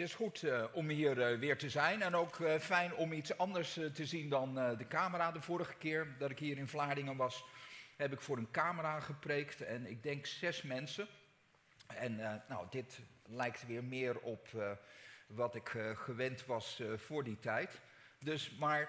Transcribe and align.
Het 0.00 0.08
is 0.08 0.14
goed 0.14 0.42
uh, 0.42 0.64
om 0.72 0.88
hier 0.88 1.32
uh, 1.32 1.38
weer 1.38 1.58
te 1.58 1.70
zijn 1.70 2.02
en 2.02 2.14
ook 2.14 2.38
uh, 2.38 2.58
fijn 2.58 2.94
om 2.94 3.12
iets 3.12 3.38
anders 3.38 3.72
te 3.72 4.06
zien 4.06 4.28
dan 4.28 4.54
de 4.54 4.86
camera. 4.88 5.32
De 5.32 5.40
vorige 5.40 5.74
keer 5.74 6.14
dat 6.18 6.30
ik 6.30 6.38
hier 6.38 6.58
in 6.58 6.68
Vlaardingen 6.68 7.16
was, 7.16 7.44
heb 7.96 8.12
ik 8.12 8.20
voor 8.20 8.38
een 8.38 8.50
camera 8.50 9.00
gepreekt 9.00 9.60
en 9.60 9.86
ik 9.86 10.02
denk 10.02 10.26
zes 10.26 10.62
mensen. 10.62 11.08
En 11.86 12.16
nou, 12.48 12.66
dit 12.70 13.00
lijkt 13.26 13.66
weer 13.66 13.84
meer 13.84 14.18
op 14.18 14.48
wat 15.26 15.54
ik 15.54 15.68
gewend 15.94 16.46
was 16.46 16.82
voor 16.96 17.24
die 17.24 17.38
tijd. 17.38 17.80
Dus, 18.18 18.56
maar 18.58 18.88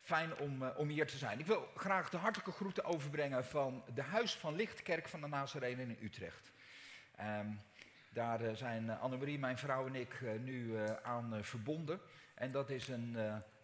fijn 0.00 0.36
om, 0.36 0.62
om 0.62 0.88
hier 0.88 1.06
te 1.06 1.18
zijn. 1.18 1.38
Ik 1.38 1.46
wil 1.46 1.68
graag 1.76 2.10
de 2.10 2.16
hartelijke 2.16 2.52
groeten 2.52 2.84
overbrengen 2.84 3.44
van 3.44 3.84
de 3.94 4.02
Huis 4.02 4.34
van 4.34 4.56
Lichtkerk 4.56 5.08
van 5.08 5.20
de 5.20 5.28
Nazarene 5.28 5.82
in 5.82 5.98
Utrecht. 6.00 6.52
Um, 7.20 7.60
daar 8.12 8.40
eh, 8.40 8.54
zijn 8.54 8.90
eh, 8.90 9.00
Annemarie, 9.00 9.38
mijn 9.38 9.58
vrouw 9.58 9.86
en 9.86 9.94
ik 9.94 10.14
eh, 10.14 10.38
nu 10.38 10.76
aan 11.02 11.44
verbonden. 11.44 12.00
En 12.34 12.50
dat 12.50 12.70
is 12.70 12.88
een 12.88 13.16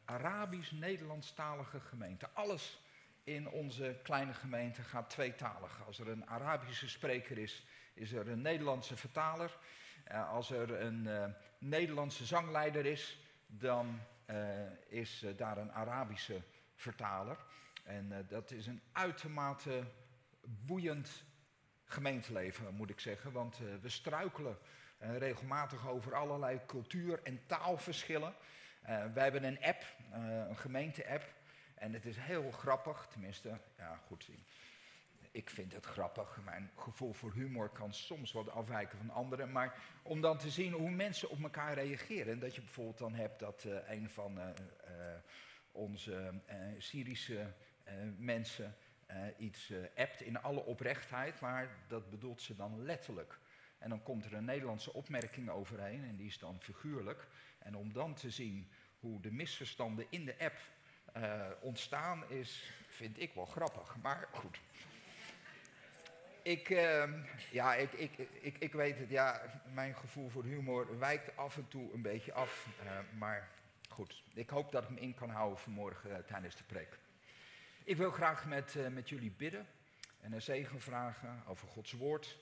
Arabisch-Nederlandstalige 0.04 1.80
gemeente. 1.80 2.28
Alles 2.32 2.80
in 3.24 3.48
onze 3.48 3.98
kleine 4.02 4.34
gemeente 4.34 4.82
gaat 4.82 5.10
tweetalig. 5.10 5.86
Als 5.86 5.98
er 5.98 6.08
een 6.08 6.26
Arabische 6.26 6.88
spreker 6.88 7.38
is, 7.38 7.66
is 7.94 8.12
er 8.12 8.28
een 8.28 8.40
Nederlandse 8.40 8.96
vertaler. 8.96 9.58
als 10.28 10.50
er 10.50 10.80
een 10.80 11.34
Nederlandse 11.58 12.24
zangleider 12.24 12.86
is, 12.86 13.20
dan 13.46 14.00
is 14.88 15.24
daar 15.36 15.58
een 15.58 15.72
Arabische 15.72 16.42
vertaler. 16.74 17.36
En 17.84 18.26
dat 18.28 18.50
is 18.50 18.66
een 18.66 18.82
uitermate 18.92 19.84
boeiend 20.44 21.24
gemeenteleven, 21.86 22.74
moet 22.74 22.90
ik 22.90 23.00
zeggen. 23.00 23.32
Want 23.32 23.60
uh, 23.60 23.66
we 23.80 23.88
struikelen 23.88 24.58
uh, 25.02 25.16
regelmatig 25.16 25.88
over 25.88 26.14
allerlei 26.14 26.60
cultuur- 26.66 27.20
en 27.22 27.40
taalverschillen. 27.46 28.34
Uh, 28.82 29.04
wij 29.14 29.22
hebben 29.22 29.44
een 29.44 29.62
app, 29.62 29.84
een 30.48 30.56
gemeente-app. 30.56 31.34
En 31.74 31.92
het 31.92 32.04
is 32.04 32.16
heel 32.16 32.50
grappig, 32.50 33.06
tenminste, 33.10 33.58
ja 33.76 34.00
goed. 34.06 34.30
Ik 35.30 35.50
vind 35.50 35.72
het 35.72 35.86
grappig. 35.86 36.38
Mijn 36.44 36.70
gevoel 36.76 37.12
voor 37.12 37.32
humor 37.32 37.68
kan 37.68 37.94
soms 37.94 38.32
wat 38.32 38.50
afwijken 38.50 38.98
van 38.98 39.10
anderen. 39.10 39.52
Maar 39.52 39.74
om 40.02 40.20
dan 40.20 40.38
te 40.38 40.50
zien 40.50 40.72
hoe 40.72 40.90
mensen 40.90 41.30
op 41.30 41.42
elkaar 41.42 41.74
reageren. 41.74 42.38
Dat 42.38 42.54
je 42.54 42.60
bijvoorbeeld 42.60 42.98
dan 42.98 43.14
hebt 43.14 43.38
dat 43.38 43.66
een 43.86 44.10
van 44.10 44.40
onze 45.72 46.40
Syrische 46.78 47.52
mensen 48.16 48.76
iets 49.38 49.70
uh, 49.70 49.78
appt 49.96 50.20
in 50.20 50.42
alle 50.42 50.64
oprechtheid, 50.64 51.40
maar 51.40 51.68
dat 51.88 52.10
bedoelt 52.10 52.42
ze 52.42 52.56
dan 52.56 52.82
letterlijk. 52.82 53.38
En 53.78 53.88
dan 53.88 54.02
komt 54.02 54.24
er 54.24 54.32
een 54.34 54.44
Nederlandse 54.44 54.92
opmerking 54.92 55.50
overheen 55.50 56.04
en 56.04 56.16
die 56.16 56.26
is 56.26 56.38
dan 56.38 56.60
figuurlijk. 56.60 57.26
En 57.58 57.76
om 57.76 57.92
dan 57.92 58.14
te 58.14 58.30
zien 58.30 58.70
hoe 59.00 59.20
de 59.20 59.32
misverstanden 59.32 60.06
in 60.10 60.24
de 60.24 60.34
app 60.38 60.56
uh, 61.16 61.46
ontstaan 61.60 62.30
is, 62.30 62.72
vind 62.88 63.20
ik 63.20 63.34
wel 63.34 63.46
grappig. 63.46 63.96
Maar 64.02 64.28
goed. 64.32 64.60
Ik, 66.42 66.70
ehm, 66.70 67.12
ja, 67.50 67.74
ik, 67.74 67.92
ik, 67.92 68.18
ik, 68.40 68.58
ik 68.58 68.72
weet 68.72 68.98
het, 68.98 69.08
ja, 69.08 69.40
mijn 69.72 69.94
gevoel 69.94 70.28
voor 70.28 70.44
humor 70.44 70.98
wijkt 70.98 71.36
af 71.36 71.56
en 71.56 71.68
toe 71.68 71.92
een 71.92 72.02
beetje 72.02 72.32
af. 72.32 72.66
maar 73.18 73.48
goed, 73.88 74.22
ik 74.34 74.50
hoop 74.50 74.72
dat 74.72 74.82
ik 74.82 74.90
me 74.90 75.00
in 75.00 75.14
kan 75.14 75.30
houden 75.30 75.58
vanmorgen 75.58 76.24
tijdens 76.26 76.56
de 76.56 76.64
preek. 76.64 76.98
Ik 77.86 77.96
wil 77.96 78.10
graag 78.10 78.46
met, 78.46 78.74
uh, 78.74 78.88
met 78.88 79.08
jullie 79.08 79.30
bidden 79.30 79.66
en 80.20 80.32
een 80.32 80.42
zegen 80.42 80.80
vragen 80.80 81.42
over 81.46 81.68
Gods 81.68 81.92
woord, 81.92 82.38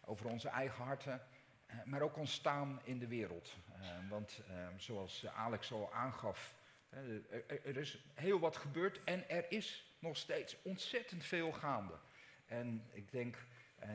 over 0.00 0.26
onze 0.26 0.48
eigen 0.48 0.84
harten, 0.84 1.22
uh, 1.70 1.84
maar 1.84 2.02
ook 2.02 2.16
ons 2.16 2.32
staan 2.32 2.80
in 2.84 2.98
de 2.98 3.06
wereld. 3.06 3.56
Uh, 3.78 4.10
want 4.10 4.40
zoals 4.76 5.26
Alex 5.26 5.72
al 5.72 5.92
aangaf, 5.92 6.54
er, 6.88 7.64
er, 7.64 7.76
is 7.76 8.04
heel 8.14 8.38
wat 8.38 8.56
gebeurd 8.56 9.04
en 9.04 9.28
er 9.28 9.50
is 9.52 9.96
nog 9.98 10.16
steeds 10.16 10.62
ontzettend 10.62 11.24
veel 11.24 11.52
gaande. 11.52 11.98
En 12.46 12.90
ik 12.92 13.10
denk 13.12 13.36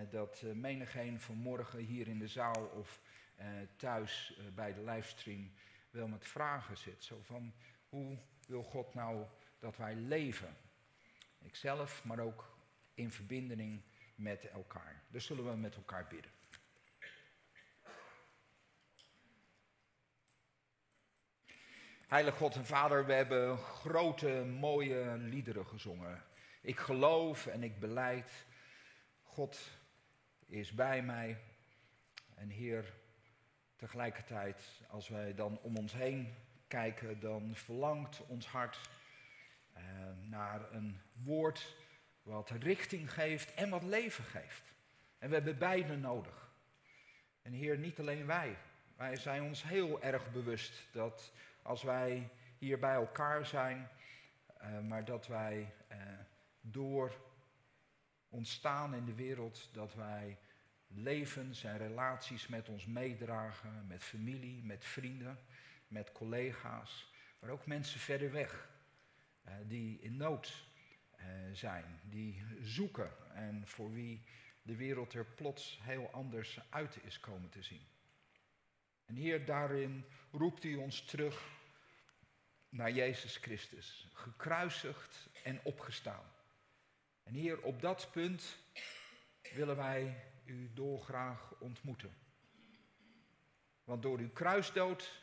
dat 0.10 0.44
menigeen 0.54 1.20
vanmorgen 1.20 1.80
hier 1.80 2.08
in 2.08 2.20
de 2.20 2.28
zaal 2.28 2.66
of 2.66 3.02
thuis 3.76 4.40
bij 4.56 4.74
de 4.74 4.84
livestream 4.84 5.52
wel 5.90 6.08
met 6.08 6.28
vragen 6.28 6.78
zit. 6.78 7.04
Zo 7.04 7.20
van, 7.22 7.54
hoe 7.90 8.18
wil 8.48 8.64
God 8.64 8.94
nou 8.94 9.26
dat 9.60 9.78
wij 9.78 9.96
leven? 9.96 10.58
Ikzelf, 11.42 12.04
maar 12.04 12.20
ook 12.20 12.58
in 12.94 13.12
verbinding 13.12 13.82
met 14.16 14.50
elkaar. 14.50 15.04
Dus 15.08 15.26
zullen 15.26 15.50
we 15.50 15.56
met 15.56 15.76
elkaar 15.76 16.08
bidden. 16.08 16.32
Heilige 22.08 22.38
God 22.38 22.56
en 22.56 22.66
Vader, 22.66 23.06
we 23.06 23.14
hebben 23.14 23.58
grote, 23.58 24.44
mooie 24.60 25.18
liederen 25.18 25.68
gezongen. 25.68 26.24
Ik 26.62 26.80
geloof 26.80 27.48
en 27.48 27.64
ik 27.64 27.80
beleid, 27.80 28.46
God 29.24 29.70
is 30.46 30.72
bij 30.72 31.04
mij. 31.04 31.38
En 32.36 32.50
Heer, 32.50 32.94
tegelijkertijd, 33.76 34.62
als 34.88 35.08
wij 35.08 35.34
dan 35.34 35.60
om 35.60 35.78
ons 35.78 35.94
heen 35.94 36.34
kijken, 36.68 37.20
dan 37.20 37.56
verlangt 37.56 38.26
ons 38.28 38.48
hart 38.48 38.80
naar 40.30 40.74
een 40.74 41.02
woord 41.14 41.76
wat 42.24 42.50
richting 42.50 43.14
geeft 43.14 43.54
en 43.54 43.70
wat 43.70 43.84
leven 43.84 44.24
geeft. 44.24 44.74
En 45.18 45.30
we 45.30 45.36
hebben 45.36 45.58
beide 45.58 45.98
nodig. 45.98 46.52
En 47.42 47.54
Heer, 47.54 47.78
niet 47.78 48.00
alleen 48.00 48.26
wij. 48.26 48.58
Wij 48.96 49.16
zijn 49.16 49.44
ons 49.44 49.64
heel 49.64 50.02
erg 50.02 50.32
bewust 50.32 50.88
dat 50.92 51.32
als 51.62 51.84
wij 51.84 52.30
hier 52.58 52.80
bij 52.80 52.94
elkaar 52.94 53.46
zijn, 53.46 53.90
uh, 54.62 54.80
maar 54.80 55.06
dat 55.06 55.28
wij 55.28 55.74
uh, 55.92 55.98
door 56.62 57.14
ontstaan 58.30 58.96
in 58.96 59.06
de 59.06 59.14
wereld, 59.14 59.70
dat 59.74 59.94
wij 59.94 60.38
levens 60.88 61.64
en 61.64 61.78
relaties 61.78 62.48
met 62.48 62.70
ons 62.70 62.86
meedragen, 62.86 63.88
met 63.88 64.04
familie, 64.04 64.64
met 64.64 64.86
vrienden, 64.86 65.40
met 65.88 66.12
collega's, 66.12 67.12
maar 67.40 67.50
ook 67.50 67.66
mensen 67.66 68.00
verder 68.00 68.32
weg. 68.32 68.70
Uh, 69.48 69.54
die 69.68 70.00
in 70.00 70.18
nood 70.18 70.66
uh, 71.20 71.26
zijn, 71.54 72.00
die 72.04 72.44
zoeken 72.62 73.12
en 73.34 73.68
voor 73.68 73.92
wie 73.92 74.24
de 74.62 74.76
wereld 74.76 75.14
er 75.14 75.26
plots 75.26 75.80
heel 75.82 76.10
anders 76.12 76.60
uit 76.70 76.98
is 77.04 77.20
komen 77.20 77.50
te 77.50 77.62
zien. 77.62 77.88
En 79.06 79.16
hier 79.16 79.46
daarin 79.46 80.06
roept 80.32 80.64
u 80.64 80.76
ons 80.76 81.06
terug 81.06 81.60
naar 82.70 82.92
Jezus 82.92 83.38
Christus, 83.38 84.08
gekruisigd 84.14 85.30
en 85.44 85.60
opgestaan. 85.64 86.26
En 87.24 87.34
hier 87.34 87.62
op 87.62 87.82
dat 87.82 88.10
punt 88.12 88.58
willen 89.54 89.76
wij 89.76 90.24
u 90.46 90.74
dolgraag 90.74 91.54
ontmoeten. 91.60 92.16
Want 93.84 94.02
door 94.02 94.20
uw 94.20 94.32
kruisdood, 94.32 95.22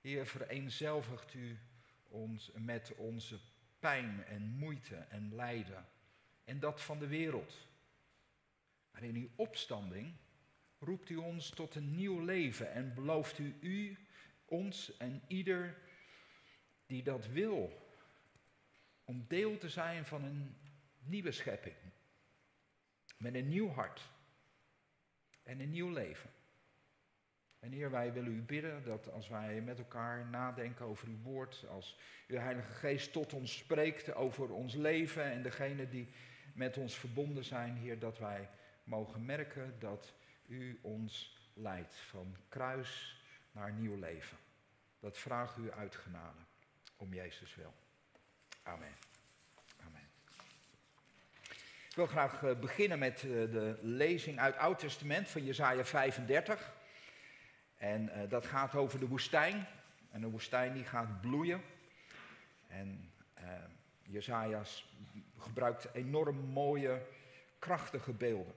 Heer, 0.00 0.26
vereenzelvigt 0.26 1.34
u 1.34 1.58
ons, 2.14 2.50
met 2.54 2.94
onze 2.96 3.38
pijn 3.78 4.24
en 4.24 4.42
moeite 4.42 4.96
en 4.96 5.34
lijden. 5.34 5.88
En 6.44 6.60
dat 6.60 6.82
van 6.82 6.98
de 6.98 7.06
wereld. 7.06 7.66
Maar 8.90 9.02
in 9.02 9.14
uw 9.14 9.30
opstanding 9.36 10.14
roept 10.78 11.10
u 11.10 11.16
ons 11.16 11.50
tot 11.50 11.74
een 11.74 11.94
nieuw 11.94 12.24
leven 12.24 12.72
en 12.72 12.94
belooft 12.94 13.38
u 13.38 13.56
u, 13.60 13.98
ons 14.44 14.96
en 14.96 15.22
ieder 15.26 15.82
die 16.86 17.02
dat 17.02 17.26
wil, 17.26 17.88
om 19.04 19.24
deel 19.28 19.58
te 19.58 19.68
zijn 19.68 20.06
van 20.06 20.24
een 20.24 20.56
nieuwe 20.98 21.32
schepping. 21.32 21.76
Met 23.16 23.34
een 23.34 23.48
nieuw 23.48 23.68
hart 23.68 24.10
en 25.42 25.60
een 25.60 25.70
nieuw 25.70 25.90
leven. 25.90 26.30
En 27.64 27.72
Heer, 27.72 27.90
wij 27.90 28.12
willen 28.12 28.32
u 28.32 28.42
bidden 28.42 28.84
dat 28.84 29.12
als 29.12 29.28
wij 29.28 29.60
met 29.60 29.78
elkaar 29.78 30.26
nadenken 30.26 30.86
over 30.86 31.08
uw 31.08 31.20
woord, 31.22 31.64
als 31.68 31.98
uw 32.28 32.38
Heilige 32.38 32.72
Geest 32.72 33.12
tot 33.12 33.32
ons 33.32 33.56
spreekt 33.56 34.14
over 34.14 34.52
ons 34.52 34.74
leven 34.74 35.24
en 35.24 35.42
degene 35.42 35.88
die 35.88 36.08
met 36.54 36.76
ons 36.76 36.94
verbonden 36.94 37.44
zijn, 37.44 37.76
Heer, 37.76 37.98
dat 37.98 38.18
wij 38.18 38.48
mogen 38.84 39.24
merken 39.24 39.74
dat 39.78 40.14
u 40.46 40.78
ons 40.82 41.38
leidt 41.54 41.94
van 41.94 42.36
kruis 42.48 43.22
naar 43.52 43.72
nieuw 43.72 43.98
leven. 43.98 44.36
Dat 45.00 45.18
vraagt 45.18 45.58
u 45.58 45.72
uit 45.72 45.96
genade, 45.96 46.40
om 46.96 47.14
Jezus 47.14 47.54
wil. 47.54 47.74
Amen. 48.62 48.94
Amen. 49.86 50.08
Ik 51.88 51.94
wil 51.94 52.06
graag 52.06 52.42
eh, 52.42 52.58
beginnen 52.58 52.98
met 52.98 53.22
eh, 53.22 53.30
de 53.30 53.78
lezing 53.82 54.38
uit 54.38 54.56
Oud 54.56 54.78
Testament 54.78 55.28
van 55.28 55.44
Jesaja 55.44 55.84
35. 55.84 56.82
En 57.84 58.10
uh, 58.14 58.30
dat 58.30 58.46
gaat 58.46 58.74
over 58.74 58.98
de 58.98 59.08
woestijn. 59.08 59.66
En 60.10 60.20
de 60.20 60.30
woestijn 60.30 60.72
die 60.72 60.84
gaat 60.84 61.20
bloeien. 61.20 61.62
En 62.68 63.12
uh, 63.38 63.44
Jezajas 64.02 64.92
gebruikt 65.38 65.88
enorm 65.94 66.36
mooie, 66.36 67.06
krachtige 67.58 68.12
beelden. 68.12 68.54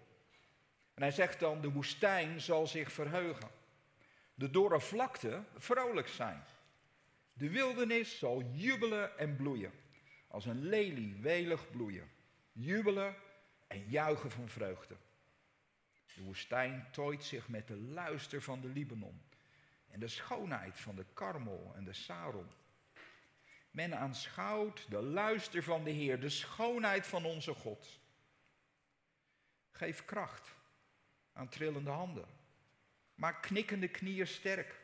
En 0.94 1.02
hij 1.02 1.12
zegt 1.12 1.40
dan, 1.40 1.62
de 1.62 1.72
woestijn 1.72 2.42
zal 2.42 2.68
zich 2.68 2.92
verheugen. 2.92 3.50
de 4.34 4.50
dorre 4.50 4.80
vlakte 4.80 5.44
vrolijk 5.56 6.08
zijn. 6.08 6.44
De 7.34 7.50
wildernis 7.50 8.20
zal 8.20 8.44
jubelen 8.52 9.18
en 9.18 9.36
bloeien, 9.36 9.72
als 10.28 10.46
een 10.46 10.64
lelie 10.64 11.16
welig 11.22 11.72
bloeien. 11.72 12.10
Jubelen 12.52 13.16
en 13.68 13.90
juichen 13.90 14.32
van 14.32 14.48
vreugde. 14.48 14.96
De 16.18 16.24
woestijn 16.24 16.88
tooit 16.92 17.24
zich 17.24 17.48
met 17.48 17.68
de 17.68 17.78
luister 17.78 18.42
van 18.42 18.62
de 18.62 18.68
Libanon 18.68 19.22
en 19.88 20.00
de 20.00 20.08
schoonheid 20.08 20.80
van 20.80 20.96
de 20.96 21.06
Karmel 21.14 21.74
en 21.76 21.84
de 21.84 21.94
Saron. 21.94 22.48
Men 23.72 23.98
aanschouwt 23.98 24.90
de 24.90 25.02
luister 25.02 25.64
van 25.64 25.84
de 25.84 25.90
Heer, 25.90 26.20
de 26.20 26.30
schoonheid 26.30 27.08
van 27.08 27.26
onze 27.26 27.54
God. 27.54 28.00
Geef 29.72 30.06
kracht 30.06 30.56
aan 31.34 31.50
trillende 31.50 31.90
handen. 31.90 32.28
Maak 33.16 33.42
knikkende 33.42 33.88
knieën 33.88 34.28
sterk. 34.28 34.82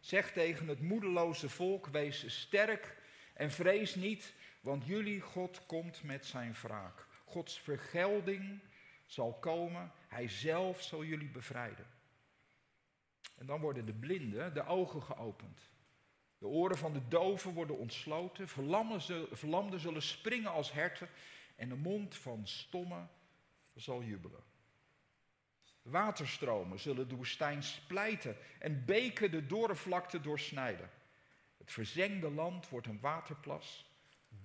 Zeg 0.00 0.32
tegen 0.32 0.68
het 0.68 0.80
moedeloze 0.80 1.48
volk, 1.48 1.86
wees 1.86 2.40
sterk 2.40 2.96
en 3.34 3.50
vrees 3.50 3.94
niet, 3.94 4.34
want 4.60 4.86
jullie 4.86 5.20
God 5.20 5.66
komt 5.66 6.02
met 6.02 6.26
zijn 6.26 6.54
wraak. 6.62 7.06
Gods 7.24 7.60
vergelding 7.60 8.60
zal 9.06 9.34
komen, 9.38 9.92
hij 10.08 10.28
zelf 10.28 10.82
zal 10.82 11.04
jullie 11.04 11.30
bevrijden. 11.30 11.86
En 13.36 13.46
dan 13.46 13.60
worden 13.60 13.86
de 13.86 13.92
blinden 13.92 14.54
de 14.54 14.66
ogen 14.66 15.02
geopend. 15.02 15.70
De 16.38 16.46
oren 16.46 16.78
van 16.78 16.92
de 16.92 17.08
doven 17.08 17.52
worden 17.52 17.78
ontsloten, 17.78 18.48
verlamden 19.32 19.80
zullen 19.80 20.02
springen 20.02 20.50
als 20.50 20.72
herten 20.72 21.08
en 21.56 21.68
de 21.68 21.76
mond 21.76 22.16
van 22.16 22.46
stommen 22.46 23.10
zal 23.74 24.02
jubelen. 24.02 24.42
Waterstromen 25.82 26.78
zullen 26.78 27.08
de 27.08 27.14
woestijn 27.14 27.62
splijten 27.62 28.36
en 28.58 28.84
beken 28.84 29.30
de 29.30 29.46
dorre 29.46 29.74
vlakte 29.74 30.20
doorsnijden. 30.20 30.90
Het 31.56 31.72
verzengde 31.72 32.30
land 32.30 32.68
wordt 32.68 32.86
een 32.86 33.00
waterplas. 33.00 33.93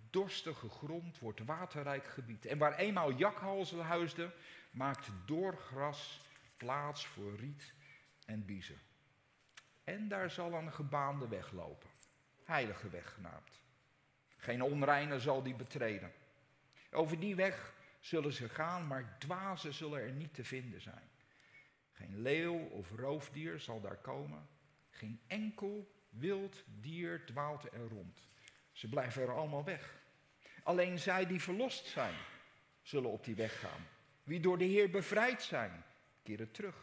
Dorstige 0.10 0.70
grond 0.70 1.20
wordt 1.20 1.46
waterrijk 1.46 2.08
gebied. 2.08 2.46
En 2.46 2.58
waar 2.58 2.78
eenmaal 2.78 3.12
jakhalzen 3.12 3.86
huisden, 3.86 4.34
maakt 4.72 5.10
doorgras 5.26 6.22
plaats 6.58 7.08
voor 7.08 7.36
riet 7.36 7.74
en 8.26 8.46
biezen. 8.46 8.80
En 9.84 10.08
daar 10.08 10.32
zal 10.32 10.54
een 10.54 10.74
gebaande 10.74 11.28
weg 11.28 11.52
lopen, 11.52 11.90
heilige 12.44 12.90
weg 12.90 13.14
genaamd. 13.14 13.62
Geen 14.38 14.62
onreine 14.62 15.20
zal 15.20 15.44
die 15.44 15.56
betreden. 15.56 16.12
Over 16.92 17.20
die 17.20 17.36
weg 17.36 17.74
zullen 18.00 18.34
ze 18.34 18.50
gaan, 18.50 18.88
maar 18.88 19.16
dwazen 19.20 19.74
zullen 19.74 20.02
er 20.02 20.12
niet 20.12 20.34
te 20.34 20.44
vinden 20.44 20.82
zijn. 20.82 21.10
Geen 21.92 22.22
leeuw 22.22 22.58
of 22.58 22.92
roofdier 22.92 23.60
zal 23.60 23.82
daar 23.82 23.98
komen. 23.98 24.48
Geen 24.90 25.22
enkel 25.28 25.92
wild 26.10 26.64
dier 26.66 27.26
dwaalt 27.26 27.74
er 27.74 27.88
rond. 27.88 28.28
Ze 28.72 28.90
blijven 28.90 29.22
er 29.22 29.36
allemaal 29.36 29.64
weg. 29.64 29.99
Alleen 30.64 31.00
zij 31.00 31.26
die 31.26 31.42
verlost 31.42 31.86
zijn, 31.86 32.14
zullen 32.82 33.12
op 33.12 33.24
die 33.24 33.36
weg 33.36 33.60
gaan. 33.60 33.88
Wie 34.24 34.40
door 34.40 34.58
de 34.58 34.66
Heer 34.66 34.90
bevrijd 34.90 35.42
zijn, 35.42 35.84
keren 36.24 36.52
terug. 36.52 36.76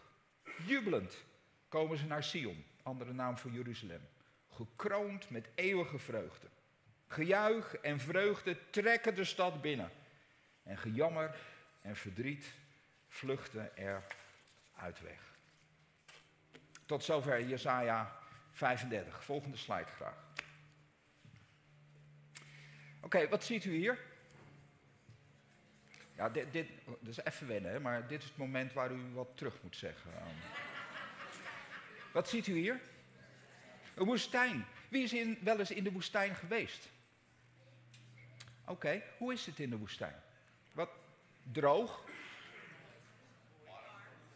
Jubelend 0.67 1.25
komen 1.69 1.99
ze 1.99 2.07
naar 2.07 2.25
Sion, 2.25 2.65
andere 2.83 3.13
naam 3.13 3.39
voor 3.39 3.51
Jeruzalem. 3.51 4.09
Gekroond 4.51 5.31
met 5.31 5.49
eeuwige 5.55 5.99
vreugde. 5.99 6.47
Gejuich 7.09 7.75
en 7.75 8.01
vreugde 8.01 8.71
trekken 8.71 9.15
de 9.15 9.25
stad 9.25 9.61
binnen. 9.61 9.91
En 10.63 10.79
gejammer 10.79 11.37
en 11.81 11.97
verdriet 11.97 12.53
vluchten 13.09 13.77
er 13.77 14.03
uit 14.77 15.01
weg. 15.01 15.35
Tot 16.87 17.05
zover 17.05 17.47
Jesaja 17.47 18.19
35. 18.53 19.25
Volgende 19.25 19.57
slide 19.57 19.91
graag. 19.97 20.26
Oké, 23.07 23.29
wat 23.29 23.45
ziet 23.45 23.65
u 23.65 23.75
hier? 23.75 23.99
Ja, 26.17 26.29
dit, 26.29 26.53
dit, 26.53 26.69
is 27.03 27.25
even 27.25 27.47
wennen, 27.47 27.73
hè, 27.73 27.81
maar 27.81 28.07
dit 28.07 28.23
is 28.23 28.29
het 28.29 28.37
moment 28.37 28.73
waar 28.73 28.93
u 28.93 29.13
wat 29.13 29.29
terug 29.35 29.63
moet 29.63 29.77
zeggen. 29.77 30.11
wat 32.13 32.29
ziet 32.29 32.47
u 32.47 32.53
hier? 32.53 32.81
Een 33.95 34.07
woestijn. 34.07 34.67
Wie 34.89 35.03
is 35.03 35.13
in, 35.13 35.39
wel 35.43 35.59
eens 35.59 35.71
in 35.71 35.85
de 35.85 35.93
woestijn 35.93 36.35
geweest? 36.35 36.89
Oké, 38.65 39.03
hoe 39.19 39.33
is 39.33 39.47
het 39.47 39.59
in 39.59 39.71
de 39.71 39.79
woestijn? 39.79 40.23
Wat 40.73 40.91
droog? 41.53 42.05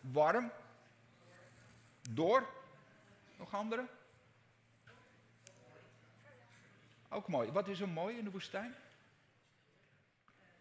Warm? 0.01 0.53
Door? 2.11 2.49
Nog 3.37 3.55
andere? 3.55 3.87
Ook 7.11 7.29
mooi. 7.29 7.51
Wat 7.51 7.69
is 7.69 7.81
er 7.81 7.89
mooi 7.89 8.17
in 8.17 8.25
de 8.25 8.31
woestijn? 8.31 8.75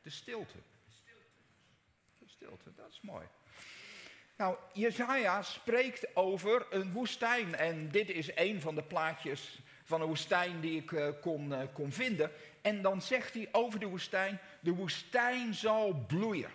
De 0.02 0.10
stilte. 0.10 0.58
De 2.18 2.28
stilte, 2.28 2.76
dat 2.76 2.90
is 2.90 3.02
mooi. 3.02 3.28
Nou, 4.38 4.58
Jezaja 4.74 5.42
spreekt 5.42 6.16
over 6.16 6.66
een 6.70 6.92
woestijn. 6.92 7.56
En 7.56 7.90
dit 7.90 8.10
is 8.10 8.36
een 8.36 8.62
van 8.62 8.76
de 8.76 8.84
plaatjes 8.84 9.60
van 9.84 10.02
een 10.02 10.08
woestijn 10.08 10.60
die 10.60 10.82
ik 10.82 10.92
uh, 10.92 11.10
kon, 11.22 11.52
uh, 11.52 11.62
kon 11.74 11.92
vinden. 11.92 12.32
En 12.62 12.82
dan 12.82 13.02
zegt 13.02 13.34
hij 13.34 13.50
over 13.52 13.80
de 13.80 13.88
woestijn, 13.88 14.40
de 14.60 14.74
woestijn 14.74 15.54
zal 15.54 15.94
bloeien. 15.94 16.52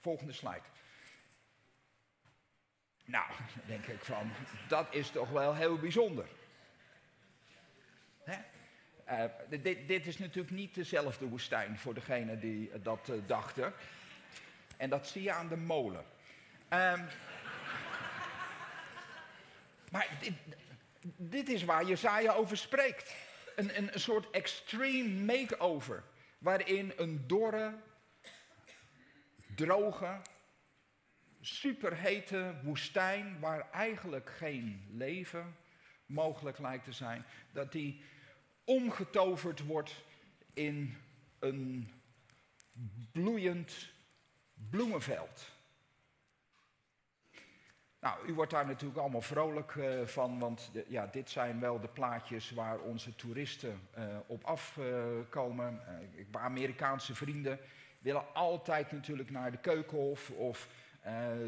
Volgende 0.00 0.32
slide. 0.32 0.68
Nou, 3.04 3.26
denk 3.66 3.86
ik 3.86 4.04
van, 4.04 4.32
dat 4.68 4.94
is 4.94 5.10
toch 5.10 5.30
wel 5.30 5.54
heel 5.54 5.78
bijzonder. 5.78 6.26
Uh, 9.10 9.24
dit, 9.86 10.06
is 10.06 10.18
natuurlijk 10.18 10.54
niet 10.54 10.74
dezelfde 10.74 11.26
woestijn 11.26 11.78
voor 11.78 11.94
degene 11.94 12.38
die 12.38 12.80
dat 12.82 13.08
uh, 13.10 13.16
dachten. 13.26 13.72
En 14.76 14.90
dat 14.90 15.08
zie 15.08 15.22
je 15.22 15.32
aan 15.32 15.48
de 15.48 15.56
molen. 15.56 16.04
Um, 16.72 17.06
maar 19.90 20.08
dit, 20.20 20.32
dit, 21.16 21.48
is 21.48 21.64
waar 21.64 21.84
Jezaja 21.84 22.32
over 22.32 22.56
spreekt. 22.56 23.14
Een, 23.56 23.76
een, 23.76 23.94
een 23.94 24.00
soort 24.00 24.30
extreme 24.30 25.24
makeover. 25.24 26.02
Waarin 26.38 26.92
een 26.96 27.26
dorre, 27.26 27.74
droge, 29.54 30.20
superhete 31.40 32.54
woestijn, 32.62 33.40
waar 33.40 33.70
eigenlijk 33.70 34.30
geen 34.30 34.88
leven 34.90 35.56
mogelijk 36.06 36.58
lijkt 36.58 36.84
te 36.84 36.92
zijn, 36.92 37.24
dat 37.52 37.72
die 37.72 38.02
omgetoverd 38.64 39.66
wordt 39.66 39.94
in 40.54 40.96
een 41.38 41.90
bloeiend 43.12 43.90
bloemenveld. 44.70 45.58
Nou, 48.00 48.26
u 48.26 48.34
wordt 48.34 48.50
daar 48.50 48.66
natuurlijk 48.66 49.00
allemaal 49.00 49.20
vrolijk 49.20 49.74
uh, 49.74 50.06
van, 50.06 50.38
want 50.38 50.70
de, 50.72 50.84
ja, 50.88 51.06
dit 51.06 51.30
zijn 51.30 51.60
wel 51.60 51.80
de 51.80 51.88
plaatjes 51.88 52.50
waar 52.50 52.78
onze 52.78 53.16
toeristen 53.16 53.80
uh, 53.98 54.04
op 54.26 54.44
afkomen. 54.44 55.80
Uh, 56.16 56.42
Amerikaanse 56.42 57.14
vrienden 57.14 57.58
willen 57.98 58.34
altijd 58.34 58.92
natuurlijk 58.92 59.30
naar 59.30 59.50
de 59.50 59.58
Keukenhof 59.58 60.30
of 60.30 60.68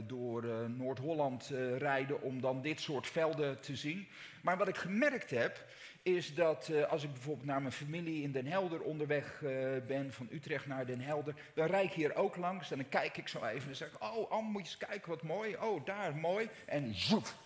door 0.07 0.71
Noord-Holland 0.71 1.47
rijden 1.78 2.21
om 2.23 2.40
dan 2.40 2.62
dit 2.62 2.81
soort 2.81 3.07
velden 3.07 3.61
te 3.61 3.76
zien. 3.76 4.09
Maar 4.42 4.57
wat 4.57 4.69
ik 4.69 4.76
gemerkt 4.76 5.31
heb, 5.31 5.64
is 6.02 6.35
dat 6.35 6.87
als 6.88 7.02
ik 7.02 7.12
bijvoorbeeld 7.12 7.47
naar 7.47 7.61
mijn 7.61 7.73
familie 7.73 8.23
in 8.23 8.32
Den 8.32 8.47
Helder 8.47 8.80
onderweg 8.80 9.40
ben, 9.87 10.12
van 10.12 10.28
Utrecht 10.30 10.66
naar 10.66 10.87
Den 10.87 11.00
Helder, 11.00 11.35
dan 11.54 11.66
rijd 11.66 11.85
ik 11.85 11.92
hier 11.92 12.14
ook 12.14 12.37
langs 12.37 12.71
en 12.71 12.76
dan 12.78 12.88
kijk 12.88 13.16
ik 13.16 13.28
zo 13.28 13.44
even 13.44 13.68
en 13.68 13.76
zeg 13.76 13.88
ik, 13.88 14.02
oh 14.02 14.30
Anne, 14.30 14.50
moet 14.50 14.62
je 14.62 14.76
eens 14.78 14.88
kijken 14.88 15.09
wat 15.09 15.23
mooi, 15.23 15.56
oh 15.56 15.85
daar 15.85 16.16
mooi, 16.16 16.49
en 16.66 16.94
zoef, 16.94 17.37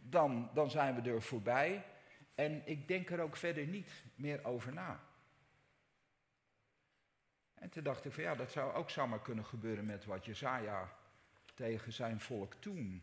dan, 0.00 0.50
dan 0.54 0.70
zijn 0.70 1.02
we 1.02 1.10
er 1.10 1.22
voorbij. 1.22 1.84
En 2.34 2.62
ik 2.64 2.88
denk 2.88 3.10
er 3.10 3.20
ook 3.20 3.36
verder 3.36 3.66
niet 3.66 3.90
meer 4.14 4.44
over 4.44 4.72
na. 4.72 5.00
En 7.54 7.70
toen 7.70 7.82
dacht 7.82 8.04
ik 8.04 8.12
van 8.12 8.22
ja, 8.22 8.34
dat 8.34 8.50
zou 8.50 8.74
ook 8.74 8.90
zomaar 8.90 9.20
kunnen 9.22 9.44
gebeuren 9.44 9.84
met 9.84 10.04
wat 10.04 10.24
Jezaja 10.24 10.92
tegen 11.54 11.92
zijn 11.92 12.20
volk 12.20 12.54
toen. 12.54 13.02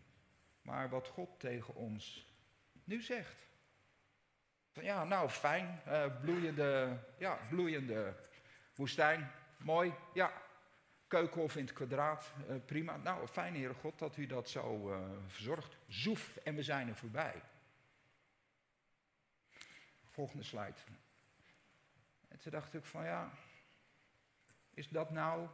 Maar 0.61 0.89
wat 0.89 1.07
God 1.07 1.39
tegen 1.39 1.75
ons 1.75 2.33
nu 2.83 3.01
zegt. 3.01 3.47
Ja, 4.81 5.03
nou 5.03 5.29
fijn, 5.29 5.81
uh, 5.87 6.05
bloeiende, 6.21 6.99
ja, 7.17 7.39
bloeiende 7.49 8.15
woestijn, 8.75 9.31
mooi, 9.57 9.93
ja. 10.13 10.43
Keukenhof 11.07 11.55
in 11.55 11.65
het 11.65 11.73
kwadraat, 11.73 12.33
uh, 12.49 12.55
prima. 12.65 12.97
Nou, 12.97 13.27
fijn, 13.27 13.55
Heere 13.55 13.73
God, 13.73 13.99
dat 13.99 14.17
u 14.17 14.25
dat 14.25 14.49
zo 14.49 14.91
uh, 14.91 14.97
verzorgt. 15.27 15.77
Zoef, 15.87 16.37
en 16.37 16.55
we 16.55 16.63
zijn 16.63 16.87
er 16.87 16.95
voorbij. 16.95 17.41
Volgende 20.09 20.43
slide. 20.43 20.73
En 22.27 22.39
toen 22.39 22.51
dacht 22.51 22.73
ik 22.73 22.85
van 22.85 23.03
ja, 23.03 23.31
is 24.73 24.89
dat 24.89 25.11
nou 25.11 25.47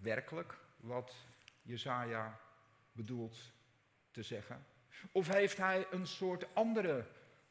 werkelijk 0.00 0.58
wat 0.76 1.14
Jezaja 1.62 2.40
bedoelt 2.92 3.52
te 4.10 4.22
zeggen? 4.22 4.66
Of 5.12 5.28
heeft 5.28 5.56
hij 5.56 5.86
een 5.90 6.06
soort 6.06 6.54
andere 6.54 7.06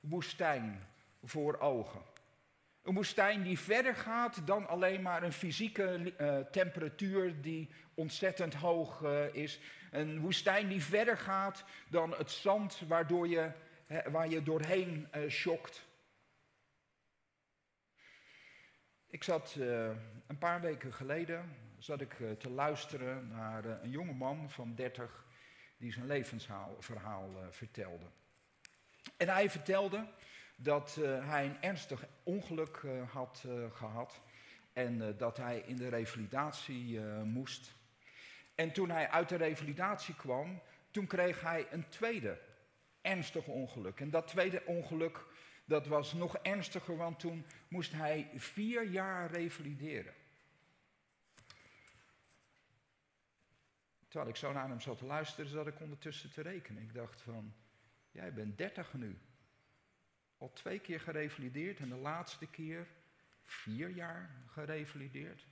woestijn 0.09 0.88
voor 1.24 1.59
ogen? 1.59 2.01
Een 2.85 2.93
woestijn 2.93 3.43
die 3.43 3.59
verder 3.59 3.95
gaat 3.95 4.47
dan 4.47 4.67
alleen 4.67 5.01
maar 5.01 5.24
een 5.24 5.33
fysieke 5.33 6.13
uh, 6.19 6.39
temperatuur 6.39 7.41
die 7.41 7.69
ontzettend 7.93 8.53
hoog 8.53 9.01
uh, 9.01 9.33
is. 9.33 9.59
Een 9.91 10.19
woestijn 10.19 10.67
die 10.67 10.83
verder 10.83 11.17
gaat 11.17 11.63
dan 11.89 12.12
het 12.17 12.31
zand 12.31 12.81
waardoor 12.88 13.27
je, 13.27 13.51
waar 14.12 14.29
je 14.29 14.43
doorheen 14.43 15.07
uh. 15.15 15.63
Ik 19.07 19.24
zat 19.24 19.55
een 20.27 20.38
paar 20.39 20.62
weken 20.62 20.93
geleden 20.93 21.55
zat 21.77 22.01
ik, 22.01 22.13
te 22.39 22.50
luisteren 22.50 23.27
naar 23.27 23.65
een 23.65 23.89
jonge 23.89 24.13
man 24.13 24.50
van 24.50 24.75
30 24.75 25.25
die 25.77 25.91
zijn 25.91 26.05
levensverhaal 26.05 27.38
vertelde. 27.50 28.05
En 29.17 29.29
hij 29.29 29.50
vertelde 29.50 30.07
dat 30.55 30.95
uh, 31.00 31.29
hij 31.29 31.45
een 31.45 31.62
ernstig 31.62 32.05
ongeluk 32.24 32.81
uh, 32.86 33.12
had 33.12 33.43
uh, 33.48 33.72
gehad 33.72 34.22
en 34.74 35.17
dat 35.17 35.38
hij 35.38 35.60
in 35.60 35.75
de 35.75 35.89
revalidatie 35.89 37.00
moest. 37.24 37.74
En 38.55 38.72
toen 38.72 38.89
hij 38.89 39.10
uit 39.10 39.29
de 39.29 39.36
revalidatie 39.36 40.15
kwam, 40.15 40.62
toen 40.91 41.07
kreeg 41.07 41.41
hij 41.41 41.67
een 41.72 41.89
tweede 41.89 42.39
ernstig 43.01 43.48
ongeluk. 43.48 44.00
En 44.00 44.10
dat 44.10 44.27
tweede 44.27 44.65
ongeluk, 44.65 45.25
dat 45.65 45.88
was 45.88 46.13
nog 46.13 46.38
ernstiger, 46.38 46.98
want 46.98 47.19
toen 47.19 47.45
moest 47.67 47.91
hij 47.91 48.29
vier 48.36 48.84
jaar 48.84 49.31
revalideren. 49.31 50.13
Terwijl 54.07 54.29
ik 54.29 54.36
zo 54.36 54.51
naar 54.53 54.67
hem 54.67 54.81
zat 54.81 54.98
te 54.98 55.05
luisteren, 55.05 55.51
zat 55.51 55.67
ik 55.67 55.79
ondertussen 55.79 56.31
te 56.31 56.41
rekenen. 56.41 56.84
Ik 56.84 56.93
dacht 56.93 57.22
van, 57.22 57.53
jij 58.15 58.34
bent 58.34 58.57
dertig 58.57 58.93
nu. 58.93 59.17
Al 60.38 60.53
twee 60.53 60.79
keer 60.79 61.00
gerevalideerd 61.00 61.79
en 61.79 61.89
de 61.89 61.95
laatste 61.95 62.48
keer 62.48 62.88
vier 63.43 63.89
jaar 63.89 64.29
gerevalideerd. 64.48 65.48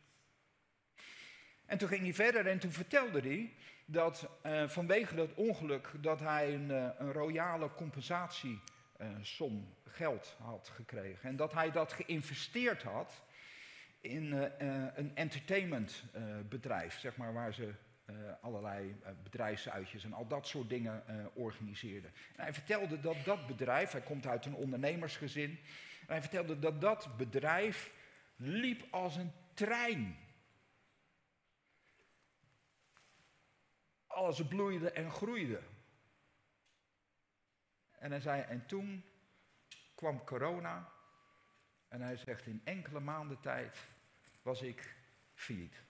En 1.65 1.77
toen 1.77 1.87
ging 1.87 2.01
hij 2.01 2.13
verder 2.13 2.47
en 2.47 2.59
toen 2.59 2.71
vertelde 2.71 3.19
hij 3.19 3.53
dat 3.85 4.29
uh, 4.45 4.69
vanwege 4.69 5.15
dat 5.15 5.33
ongeluk 5.33 5.91
dat 6.01 6.19
hij 6.19 6.53
een, 6.53 6.69
uh, 6.69 6.89
een 6.97 7.11
royale 7.11 7.73
compensatiesom 7.73 9.75
geld 9.87 10.35
had 10.39 10.69
gekregen. 10.69 11.29
En 11.29 11.35
dat 11.35 11.53
hij 11.53 11.71
dat 11.71 11.93
geïnvesteerd 11.93 12.83
had 12.83 13.23
in 14.01 14.31
een 14.95 15.15
entertainmentbedrijf, 15.15 16.99
zeg 16.99 17.15
maar, 17.15 17.33
waar 17.33 17.53
ze 17.53 17.73
allerlei 18.41 18.89
uh, 18.89 19.09
bedrijfsuitjes 19.23 20.03
en 20.03 20.13
al 20.13 20.27
dat 20.27 20.47
soort 20.47 20.69
dingen 20.69 21.03
uh, 21.09 21.25
organiseerde. 21.33 22.07
En 22.07 22.43
hij 22.43 22.53
vertelde 22.53 22.99
dat 22.99 23.25
dat 23.25 23.47
bedrijf, 23.47 23.91
hij 23.91 24.01
komt 24.01 24.27
uit 24.27 24.45
een 24.45 24.55
ondernemersgezin, 24.55 25.49
en 25.99 26.07
hij 26.07 26.21
vertelde 26.21 26.59
dat 26.59 26.81
dat 26.81 27.17
bedrijf 27.17 27.93
liep 28.35 28.87
als 28.91 29.15
een 29.15 29.31
trein. 29.53 30.17
Alles 34.07 34.47
bloeide 34.47 34.91
en 34.91 35.11
groeide. 35.11 35.61
En 37.91 38.11
hij 38.11 38.19
zei, 38.19 38.41
en 38.41 38.65
toen 38.65 39.03
kwam 39.95 40.23
corona 40.23 40.91
en 41.87 42.01
hij 42.01 42.17
zegt, 42.17 42.45
in 42.45 42.61
enkele 42.63 42.99
maanden 42.99 43.39
tijd 43.39 43.87
was 44.41 44.61
ik 44.61 44.95
failliet. 45.33 45.81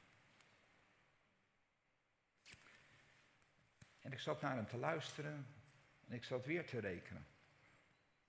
En 4.03 4.11
ik 4.11 4.19
zat 4.19 4.41
naar 4.41 4.55
hem 4.55 4.67
te 4.67 4.77
luisteren 4.77 5.47
en 6.07 6.13
ik 6.13 6.23
zat 6.23 6.45
weer 6.45 6.67
te 6.67 6.79
rekenen. 6.79 7.25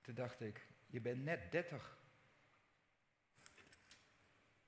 Toen 0.00 0.14
dacht 0.14 0.40
ik, 0.40 0.66
je 0.86 1.00
bent 1.00 1.24
net 1.24 1.52
30. 1.52 1.98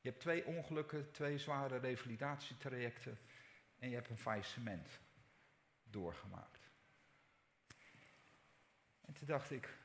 Je 0.00 0.08
hebt 0.08 0.20
twee 0.20 0.44
ongelukken, 0.44 1.10
twee 1.10 1.38
zware 1.38 1.78
revalidatietrajecten 1.78 3.18
en 3.78 3.88
je 3.88 3.94
hebt 3.94 4.08
een 4.08 4.18
faillissement 4.18 5.00
doorgemaakt. 5.84 6.70
En 9.00 9.12
toen 9.12 9.26
dacht 9.26 9.50
ik, 9.50 9.76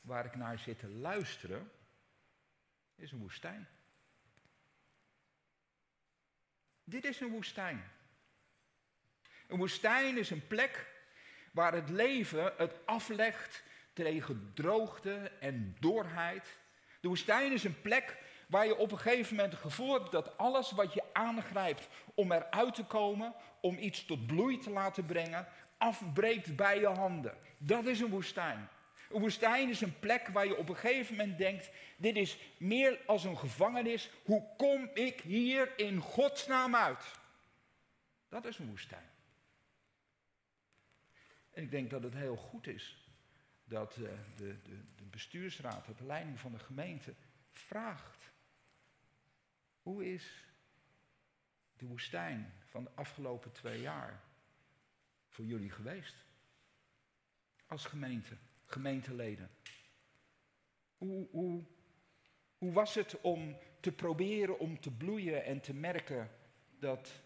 waar 0.00 0.24
ik 0.24 0.34
naar 0.34 0.58
zit 0.58 0.78
te 0.78 0.88
luisteren, 0.88 1.70
is 2.94 3.12
een 3.12 3.18
woestijn. 3.18 3.68
Dit 6.84 7.04
is 7.04 7.20
een 7.20 7.30
woestijn. 7.30 7.90
Een 9.50 9.58
woestijn 9.58 10.18
is 10.18 10.30
een 10.30 10.46
plek 10.46 10.86
waar 11.52 11.72
het 11.72 11.88
leven 11.88 12.52
het 12.56 12.74
aflegt 12.84 13.62
tegen 13.92 14.50
droogte 14.54 15.30
en 15.40 15.76
dorheid. 15.80 16.58
De 17.00 17.08
woestijn 17.08 17.52
is 17.52 17.64
een 17.64 17.80
plek 17.80 18.16
waar 18.46 18.66
je 18.66 18.76
op 18.76 18.92
een 18.92 18.98
gegeven 18.98 19.36
moment 19.36 19.52
het 19.52 19.62
gevoel 19.62 19.92
hebt 19.92 20.10
dat 20.10 20.38
alles 20.38 20.70
wat 20.70 20.94
je 20.94 21.02
aangrijpt 21.12 21.88
om 22.14 22.32
eruit 22.32 22.74
te 22.74 22.84
komen, 22.84 23.34
om 23.60 23.78
iets 23.78 24.04
tot 24.04 24.26
bloei 24.26 24.58
te 24.58 24.70
laten 24.70 25.06
brengen, 25.06 25.46
afbreekt 25.78 26.56
bij 26.56 26.80
je 26.80 26.86
handen. 26.86 27.36
Dat 27.58 27.86
is 27.86 28.00
een 28.00 28.10
woestijn. 28.10 28.68
Een 29.10 29.20
woestijn 29.20 29.68
is 29.68 29.80
een 29.80 29.98
plek 29.98 30.28
waar 30.28 30.46
je 30.46 30.56
op 30.56 30.68
een 30.68 30.76
gegeven 30.76 31.16
moment 31.16 31.38
denkt: 31.38 31.70
dit 31.96 32.16
is 32.16 32.38
meer 32.58 33.00
als 33.06 33.24
een 33.24 33.38
gevangenis. 33.38 34.10
Hoe 34.24 34.42
kom 34.56 34.90
ik 34.94 35.20
hier 35.20 35.72
in 35.76 35.98
godsnaam 35.98 36.76
uit? 36.76 37.04
Dat 38.28 38.44
is 38.44 38.58
een 38.58 38.68
woestijn. 38.68 39.10
En 41.60 41.66
ik 41.66 41.72
denk 41.72 41.90
dat 41.90 42.02
het 42.02 42.14
heel 42.14 42.36
goed 42.36 42.66
is 42.66 43.08
dat 43.64 43.96
uh, 43.96 44.10
de, 44.36 44.62
de, 44.62 44.78
de 44.96 45.04
bestuursraad, 45.04 45.86
de 45.98 46.04
leiding 46.04 46.40
van 46.40 46.52
de 46.52 46.58
gemeente, 46.58 47.14
vraagt: 47.50 48.32
hoe 49.82 50.12
is 50.12 50.44
de 51.76 51.86
woestijn 51.86 52.52
van 52.64 52.84
de 52.84 52.90
afgelopen 52.94 53.52
twee 53.52 53.80
jaar 53.80 54.22
voor 55.28 55.44
jullie 55.44 55.70
geweest? 55.70 56.14
Als 57.66 57.84
gemeente, 57.84 58.36
gemeenteleden. 58.64 59.50
Hoe, 60.98 61.28
hoe, 61.30 61.64
hoe 62.58 62.72
was 62.72 62.94
het 62.94 63.20
om 63.20 63.58
te 63.80 63.92
proberen 63.92 64.58
om 64.58 64.80
te 64.80 64.90
bloeien 64.90 65.44
en 65.44 65.60
te 65.60 65.74
merken 65.74 66.30
dat 66.78 67.22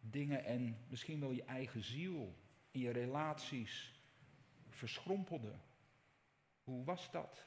dingen 0.00 0.44
en 0.44 0.86
misschien 0.88 1.20
wel 1.20 1.32
je 1.32 1.44
eigen 1.44 1.82
ziel 1.82 2.46
in 2.70 2.80
je 2.80 2.90
relaties 2.90 3.92
verschrompelde. 4.68 5.52
Hoe 6.62 6.84
was 6.84 7.10
dat? 7.10 7.44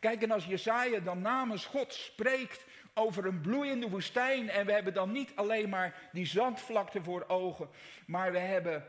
Kijk, 0.00 0.22
en 0.22 0.30
als 0.30 0.46
Jezaja 0.46 1.00
dan 1.00 1.20
namens 1.20 1.66
God 1.66 1.94
spreekt 1.94 2.66
over 2.94 3.26
een 3.26 3.40
bloeiende 3.40 3.88
woestijn, 3.88 4.48
en 4.48 4.66
we 4.66 4.72
hebben 4.72 4.94
dan 4.94 5.12
niet 5.12 5.36
alleen 5.36 5.68
maar 5.68 6.08
die 6.12 6.26
zandvlakte 6.26 7.02
voor 7.02 7.24
ogen, 7.28 7.68
maar 8.06 8.32
we 8.32 8.38
hebben 8.38 8.86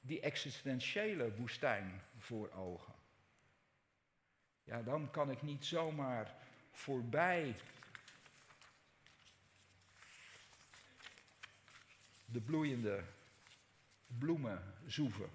die 0.00 0.20
existentiële 0.20 1.34
woestijn 1.34 2.02
voor 2.16 2.50
ogen. 2.50 2.94
Ja, 4.64 4.82
dan 4.82 5.10
kan 5.10 5.30
ik 5.30 5.42
niet 5.42 5.64
zomaar 5.64 6.34
voorbij 6.70 7.54
de 12.30 12.40
bloeiende 12.40 13.02
bloemen 14.06 14.74
zoeven. 14.86 15.30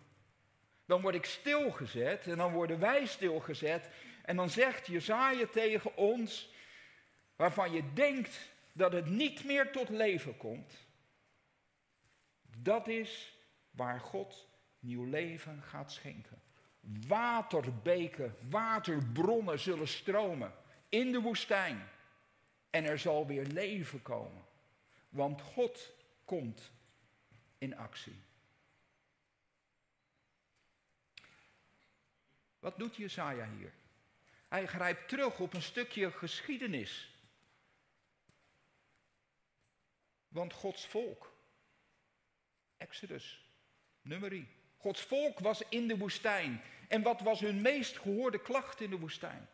Dan 0.86 1.02
word 1.02 1.16
ik 1.16 1.26
stilgezet 1.26 2.28
en 2.28 2.38
dan 2.38 2.52
worden 2.52 2.80
wij 2.80 3.06
stilgezet. 3.06 3.90
En 4.22 4.36
dan 4.36 4.50
zegt 4.50 4.88
Jezaja 4.88 5.48
tegen 5.48 5.98
ons, 5.98 6.54
waarvan 7.36 7.72
je 7.72 7.94
denkt 7.94 8.40
dat 8.74 8.92
het 8.92 9.06
niet 9.06 9.44
meer 9.44 9.72
tot 9.72 9.90
leven 9.90 10.38
komt. 10.38 10.74
Dat 12.58 12.88
is 12.88 13.38
waar 13.72 14.00
God 14.00 14.48
nieuw 14.80 15.06
leven 15.06 15.62
gaat 15.62 15.92
schenken. 15.92 16.42
Waterbeken, 17.08 18.36
waterbronnen 18.50 19.60
zullen 19.60 19.88
stromen 19.88 20.54
in 20.90 21.12
de 21.12 21.22
woestijn. 21.22 21.88
En 22.70 22.86
er 22.86 23.00
zal 23.00 23.28
weer 23.28 23.46
leven 23.46 24.02
komen. 24.02 24.44
Want 25.10 25.42
God 25.42 25.94
komt 26.26 26.72
in 27.64 27.78
actie. 27.78 28.16
Wat 32.60 32.78
doet 32.78 32.96
Jesaja 32.96 33.50
hier? 33.58 33.74
Hij 34.48 34.68
grijpt 34.68 35.10
terug 35.10 35.40
op 35.40 35.54
een 35.54 35.62
stukje 35.62 36.12
geschiedenis. 36.12 37.12
Want 40.28 40.54
Gods 40.54 40.88
volk, 40.88 41.34
Exodus, 42.78 43.46
nummerie. 44.02 44.48
Gods 44.78 45.02
volk 45.02 45.40
was 45.40 45.62
in 45.70 45.88
de 45.88 45.98
woestijn. 45.98 46.62
En 46.88 47.02
wat 47.02 47.22
was 47.22 47.40
hun 47.40 47.62
meest 47.62 47.98
gehoorde 47.98 48.42
klacht 48.42 48.82
in 48.82 48.90
de 48.90 49.00
woestijn? 49.00 49.50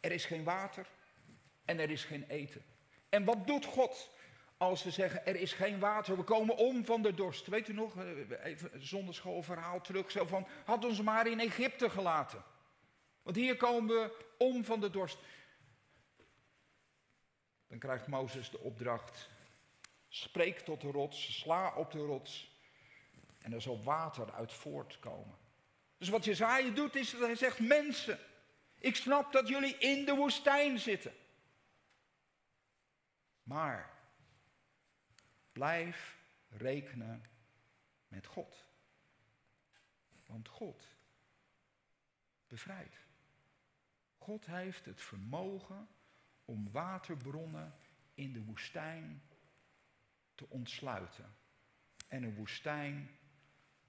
Er 0.00 0.12
is 0.12 0.24
geen 0.24 0.44
water 0.44 0.86
en 1.64 1.78
er 1.78 1.90
is 1.90 2.04
geen 2.04 2.24
eten. 2.28 2.64
En 3.08 3.24
wat 3.24 3.46
doet 3.46 3.64
God? 3.64 4.10
Als 4.58 4.82
we 4.82 4.90
zeggen, 4.90 5.26
er 5.26 5.36
is 5.36 5.52
geen 5.52 5.78
water, 5.78 6.16
we 6.16 6.22
komen 6.22 6.56
om 6.56 6.84
van 6.84 7.02
de 7.02 7.14
dorst. 7.14 7.46
Weet 7.46 7.68
u 7.68 7.72
nog, 7.72 7.96
eh, 7.96 8.44
even 8.44 8.86
zonderschoolverhaal 8.86 9.80
terug, 9.80 10.10
zo 10.10 10.26
van, 10.26 10.46
had 10.64 10.84
ons 10.84 11.02
maar 11.02 11.26
in 11.26 11.40
Egypte 11.40 11.90
gelaten. 11.90 12.44
Want 13.22 13.36
hier 13.36 13.56
komen 13.56 13.94
we 13.94 14.26
om 14.38 14.64
van 14.64 14.80
de 14.80 14.90
dorst. 14.90 15.18
Dan 17.68 17.78
krijgt 17.78 18.06
Mozes 18.06 18.50
de 18.50 18.58
opdracht, 18.58 19.28
spreek 20.08 20.58
tot 20.58 20.80
de 20.80 20.90
rots, 20.90 21.40
sla 21.40 21.74
op 21.74 21.90
de 21.90 22.04
rots. 22.04 22.56
En 23.38 23.52
er 23.52 23.62
zal 23.62 23.82
water 23.82 24.32
uit 24.32 24.52
voortkomen. 24.52 25.36
Dus 25.98 26.08
wat 26.08 26.24
Jezaja 26.24 26.70
doet 26.70 26.96
is 26.96 27.10
dat 27.10 27.20
hij 27.20 27.34
zegt, 27.34 27.58
mensen, 27.60 28.18
ik 28.78 28.96
snap 28.96 29.32
dat 29.32 29.48
jullie 29.48 29.78
in 29.78 30.04
de 30.04 30.14
woestijn 30.14 30.78
zitten. 30.78 31.12
Maar 33.42 33.97
blijf 35.58 36.18
rekenen 36.48 37.24
met 38.08 38.26
God. 38.26 38.64
Want 40.26 40.48
God 40.48 40.86
bevrijdt. 42.46 42.96
God 44.18 44.46
heeft 44.46 44.84
het 44.84 45.00
vermogen 45.00 45.88
om 46.44 46.70
waterbronnen 46.70 47.74
in 48.14 48.32
de 48.32 48.42
woestijn 48.42 49.22
te 50.34 50.48
ontsluiten. 50.48 51.36
En 52.08 52.22
een 52.22 52.34
woestijn 52.34 53.10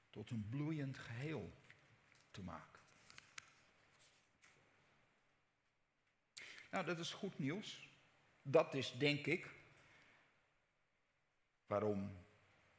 tot 0.10 0.30
een 0.30 0.48
bloeiend 0.50 0.98
geheel 0.98 1.54
te 2.32 2.42
maken. 2.42 2.82
Nou, 6.72 6.86
dat 6.86 7.00
is 7.00 7.12
goed 7.12 7.40
nieuws. 7.40 7.90
Dat 8.42 8.74
is 8.74 8.92
denk 8.98 9.26
ik 9.26 9.59
waarom 11.70 12.26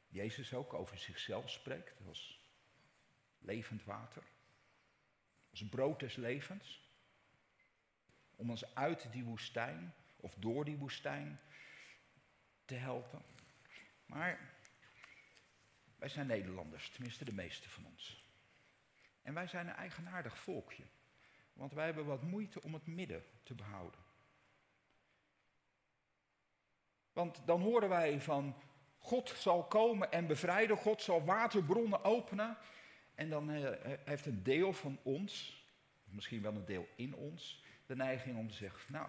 Jezus 0.07 0.53
ook 0.53 0.73
over 0.73 0.97
zichzelf 0.97 1.49
spreekt 1.49 2.07
als 2.07 2.39
levend 3.39 3.83
water, 3.83 4.23
als 5.49 5.69
brood 5.69 5.99
des 5.99 6.15
levens, 6.15 6.89
om 8.35 8.49
ons 8.49 8.75
uit 8.75 9.11
die 9.11 9.23
woestijn 9.23 9.93
of 10.15 10.35
door 10.35 10.65
die 10.65 10.77
woestijn 10.77 11.39
te 12.65 12.75
helpen. 12.75 13.21
Maar 14.05 14.53
wij 15.97 16.09
zijn 16.09 16.27
Nederlanders, 16.27 16.89
tenminste 16.89 17.25
de 17.25 17.33
meeste 17.33 17.69
van 17.69 17.85
ons. 17.85 18.29
En 19.21 19.33
wij 19.33 19.47
zijn 19.47 19.67
een 19.67 19.75
eigenaardig 19.75 20.37
volkje, 20.37 20.83
want 21.53 21.73
wij 21.73 21.85
hebben 21.85 22.05
wat 22.05 22.21
moeite 22.21 22.61
om 22.61 22.73
het 22.73 22.87
midden 22.87 23.23
te 23.43 23.55
behouden. 23.55 23.99
Want 27.13 27.41
dan 27.45 27.61
horen 27.61 27.89
wij 27.89 28.21
van 28.21 28.55
God 29.01 29.33
zal 29.37 29.63
komen 29.63 30.11
en 30.11 30.27
bevrijden, 30.27 30.77
God 30.77 31.01
zal 31.01 31.25
waterbronnen 31.25 32.03
openen. 32.03 32.57
En 33.15 33.29
dan 33.29 33.51
eh, 33.51 33.95
heeft 34.05 34.25
een 34.25 34.43
deel 34.43 34.73
van 34.73 34.99
ons, 35.03 35.65
misschien 36.03 36.41
wel 36.41 36.53
een 36.53 36.65
deel 36.65 36.87
in 36.95 37.15
ons, 37.15 37.63
de 37.85 37.95
neiging 37.95 38.37
om 38.37 38.49
te 38.49 38.55
zeggen, 38.55 38.91
nou, 38.91 39.07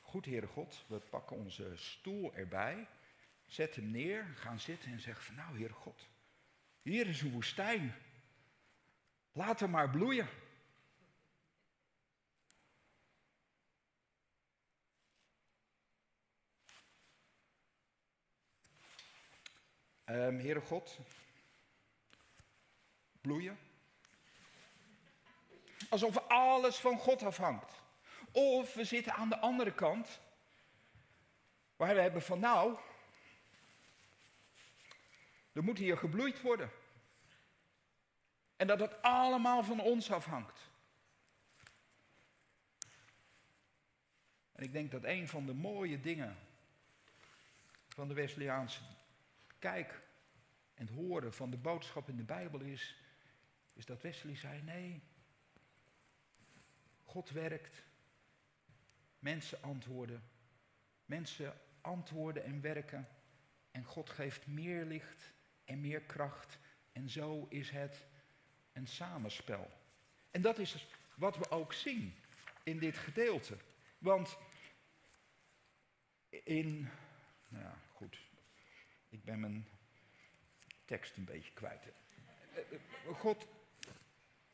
goed 0.00 0.24
Heere 0.24 0.46
God, 0.46 0.84
we 0.86 0.98
pakken 0.98 1.36
onze 1.36 1.72
stoel 1.74 2.34
erbij, 2.34 2.86
zetten 3.46 3.82
hem 3.82 3.90
neer, 3.90 4.24
gaan 4.34 4.60
zitten 4.60 4.92
en 4.92 5.00
zeggen 5.00 5.24
van, 5.24 5.34
nou 5.34 5.58
Heere 5.58 5.72
God, 5.72 6.08
hier 6.82 7.06
is 7.06 7.22
een 7.22 7.32
woestijn, 7.32 7.94
laat 9.32 9.60
hem 9.60 9.70
maar 9.70 9.90
bloeien. 9.90 10.28
Um, 20.10 20.38
Heere 20.38 20.60
God, 20.60 20.98
bloeien. 23.20 23.58
Alsof 25.88 26.16
alles 26.28 26.76
van 26.76 26.98
God 26.98 27.22
afhangt. 27.22 27.82
Of 28.32 28.74
we 28.74 28.84
zitten 28.84 29.12
aan 29.12 29.28
de 29.28 29.38
andere 29.38 29.74
kant, 29.74 30.20
waar 31.76 31.94
we 31.94 32.00
hebben 32.00 32.22
van 32.22 32.40
nou, 32.40 32.76
er 35.52 35.64
moet 35.64 35.78
hier 35.78 35.96
gebloeid 35.96 36.40
worden. 36.40 36.70
En 38.56 38.66
dat 38.66 38.80
het 38.80 39.02
allemaal 39.02 39.62
van 39.62 39.80
ons 39.80 40.10
afhangt. 40.10 40.60
En 44.52 44.64
ik 44.64 44.72
denk 44.72 44.90
dat 44.90 45.04
een 45.04 45.28
van 45.28 45.46
de 45.46 45.54
mooie 45.54 46.00
dingen 46.00 46.38
van 47.88 48.08
de 48.08 48.14
Wesleyaanse 48.14 48.80
kijk 49.58 50.02
en 50.74 50.88
horen 50.88 51.32
van 51.32 51.50
de 51.50 51.56
boodschap 51.56 52.08
in 52.08 52.16
de 52.16 52.24
Bijbel 52.24 52.60
is, 52.60 52.96
is 53.74 53.86
dat 53.86 54.02
Wesley 54.02 54.36
zei, 54.36 54.62
nee, 54.62 55.02
God 57.04 57.30
werkt, 57.30 57.82
mensen 59.18 59.62
antwoorden, 59.62 60.22
mensen 61.04 61.60
antwoorden 61.80 62.44
en 62.44 62.60
werken 62.60 63.08
en 63.70 63.84
God 63.84 64.10
geeft 64.10 64.46
meer 64.46 64.84
licht 64.84 65.32
en 65.64 65.80
meer 65.80 66.00
kracht 66.00 66.58
en 66.92 67.08
zo 67.08 67.46
is 67.48 67.70
het 67.70 68.06
een 68.72 68.86
samenspel. 68.86 69.70
En 70.30 70.40
dat 70.40 70.58
is 70.58 70.86
wat 71.14 71.36
we 71.36 71.50
ook 71.50 71.72
zien 71.72 72.14
in 72.62 72.78
dit 72.78 72.96
gedeelte. 72.96 73.56
Want 73.98 74.38
in, 76.28 76.88
nou 77.48 77.64
ja, 77.64 77.78
goed, 77.92 78.27
ik 79.08 79.24
ben 79.24 79.40
mijn 79.40 79.68
tekst 80.84 81.16
een 81.16 81.24
beetje 81.24 81.52
kwijt. 81.52 81.82
God, 83.12 83.46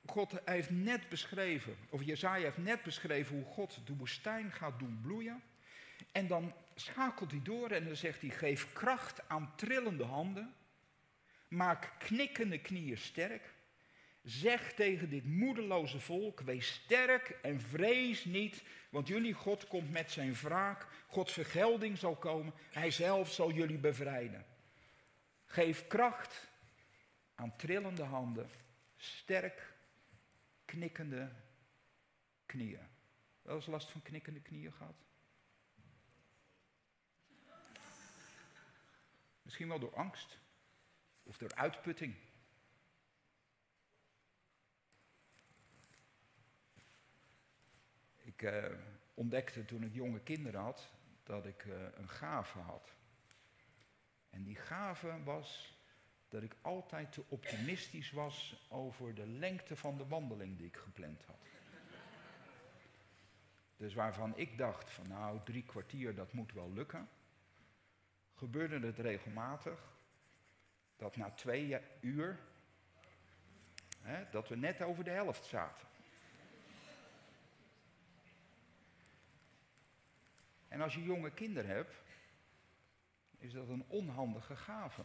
God 0.06 0.40
heeft 0.44 0.70
net 0.70 1.08
beschreven, 1.08 1.76
of 1.88 2.02
Jezaja 2.02 2.44
heeft 2.44 2.58
net 2.58 2.82
beschreven 2.82 3.36
hoe 3.36 3.44
God 3.44 3.86
de 3.86 3.96
woestijn 3.96 4.52
gaat 4.52 4.78
doen 4.78 5.00
bloeien. 5.02 5.42
En 6.12 6.26
dan 6.26 6.54
schakelt 6.74 7.30
hij 7.30 7.42
door 7.42 7.70
en 7.70 7.84
dan 7.84 7.96
zegt 7.96 8.20
hij, 8.20 8.30
geef 8.30 8.72
kracht 8.72 9.28
aan 9.28 9.52
trillende 9.56 10.04
handen. 10.04 10.54
Maak 11.48 11.92
knikkende 11.98 12.58
knieën 12.58 12.98
sterk. 12.98 13.53
Zeg 14.24 14.72
tegen 14.72 15.08
dit 15.08 15.24
moedeloze 15.24 16.00
volk, 16.00 16.40
wees 16.40 16.72
sterk 16.72 17.28
en 17.28 17.60
vrees 17.60 18.24
niet, 18.24 18.62
want 18.90 19.08
jullie 19.08 19.32
God 19.32 19.66
komt 19.66 19.90
met 19.90 20.10
zijn 20.10 20.34
wraak. 20.34 20.86
Gods 21.06 21.32
vergelding 21.32 21.98
zal 21.98 22.16
komen, 22.16 22.54
hij 22.70 22.90
zelf 22.90 23.32
zal 23.32 23.52
jullie 23.52 23.78
bevrijden. 23.78 24.46
Geef 25.44 25.86
kracht 25.86 26.48
aan 27.34 27.56
trillende 27.56 28.02
handen, 28.02 28.50
sterk 28.96 29.74
knikkende 30.64 31.32
knieën. 32.46 32.88
Wel 33.42 33.54
eens 33.54 33.66
last 33.66 33.90
van 33.90 34.02
knikkende 34.02 34.40
knieën 34.40 34.72
gehad? 34.72 35.04
Misschien 39.42 39.68
wel 39.68 39.78
door 39.78 39.94
angst 39.94 40.38
of 41.22 41.36
door 41.36 41.54
uitputting. 41.54 42.14
Ik 48.34 48.42
eh, 48.42 48.64
ontdekte 49.14 49.64
toen 49.64 49.82
ik 49.82 49.94
jonge 49.94 50.20
kinderen 50.20 50.60
had 50.60 50.90
dat 51.22 51.46
ik 51.46 51.64
eh, 51.64 51.72
een 51.94 52.08
gave 52.08 52.58
had. 52.58 52.94
En 54.30 54.42
die 54.42 54.56
gave 54.56 55.22
was 55.22 55.78
dat 56.28 56.42
ik 56.42 56.56
altijd 56.60 57.12
te 57.12 57.24
optimistisch 57.28 58.10
was 58.10 58.66
over 58.68 59.14
de 59.14 59.26
lengte 59.26 59.76
van 59.76 59.96
de 59.98 60.06
wandeling 60.06 60.56
die 60.56 60.66
ik 60.66 60.76
gepland 60.76 61.24
had. 61.24 61.38
Dus 63.76 63.94
waarvan 63.94 64.36
ik 64.36 64.58
dacht 64.58 64.90
van 64.90 65.08
nou 65.08 65.40
drie 65.44 65.64
kwartier 65.64 66.14
dat 66.14 66.32
moet 66.32 66.52
wel 66.52 66.72
lukken, 66.72 67.08
gebeurde 68.34 68.86
het 68.86 68.98
regelmatig 68.98 69.92
dat 70.96 71.16
na 71.16 71.30
twee 71.30 71.78
uur, 72.00 72.38
hè, 74.02 74.30
dat 74.30 74.48
we 74.48 74.56
net 74.56 74.82
over 74.82 75.04
de 75.04 75.10
helft 75.10 75.44
zaten. 75.44 75.86
En 80.74 80.80
als 80.80 80.94
je 80.94 81.02
jonge 81.02 81.30
kinderen 81.30 81.70
hebt, 81.70 81.94
is 83.38 83.52
dat 83.52 83.68
een 83.68 83.84
onhandige 83.88 84.56
gave. 84.56 85.04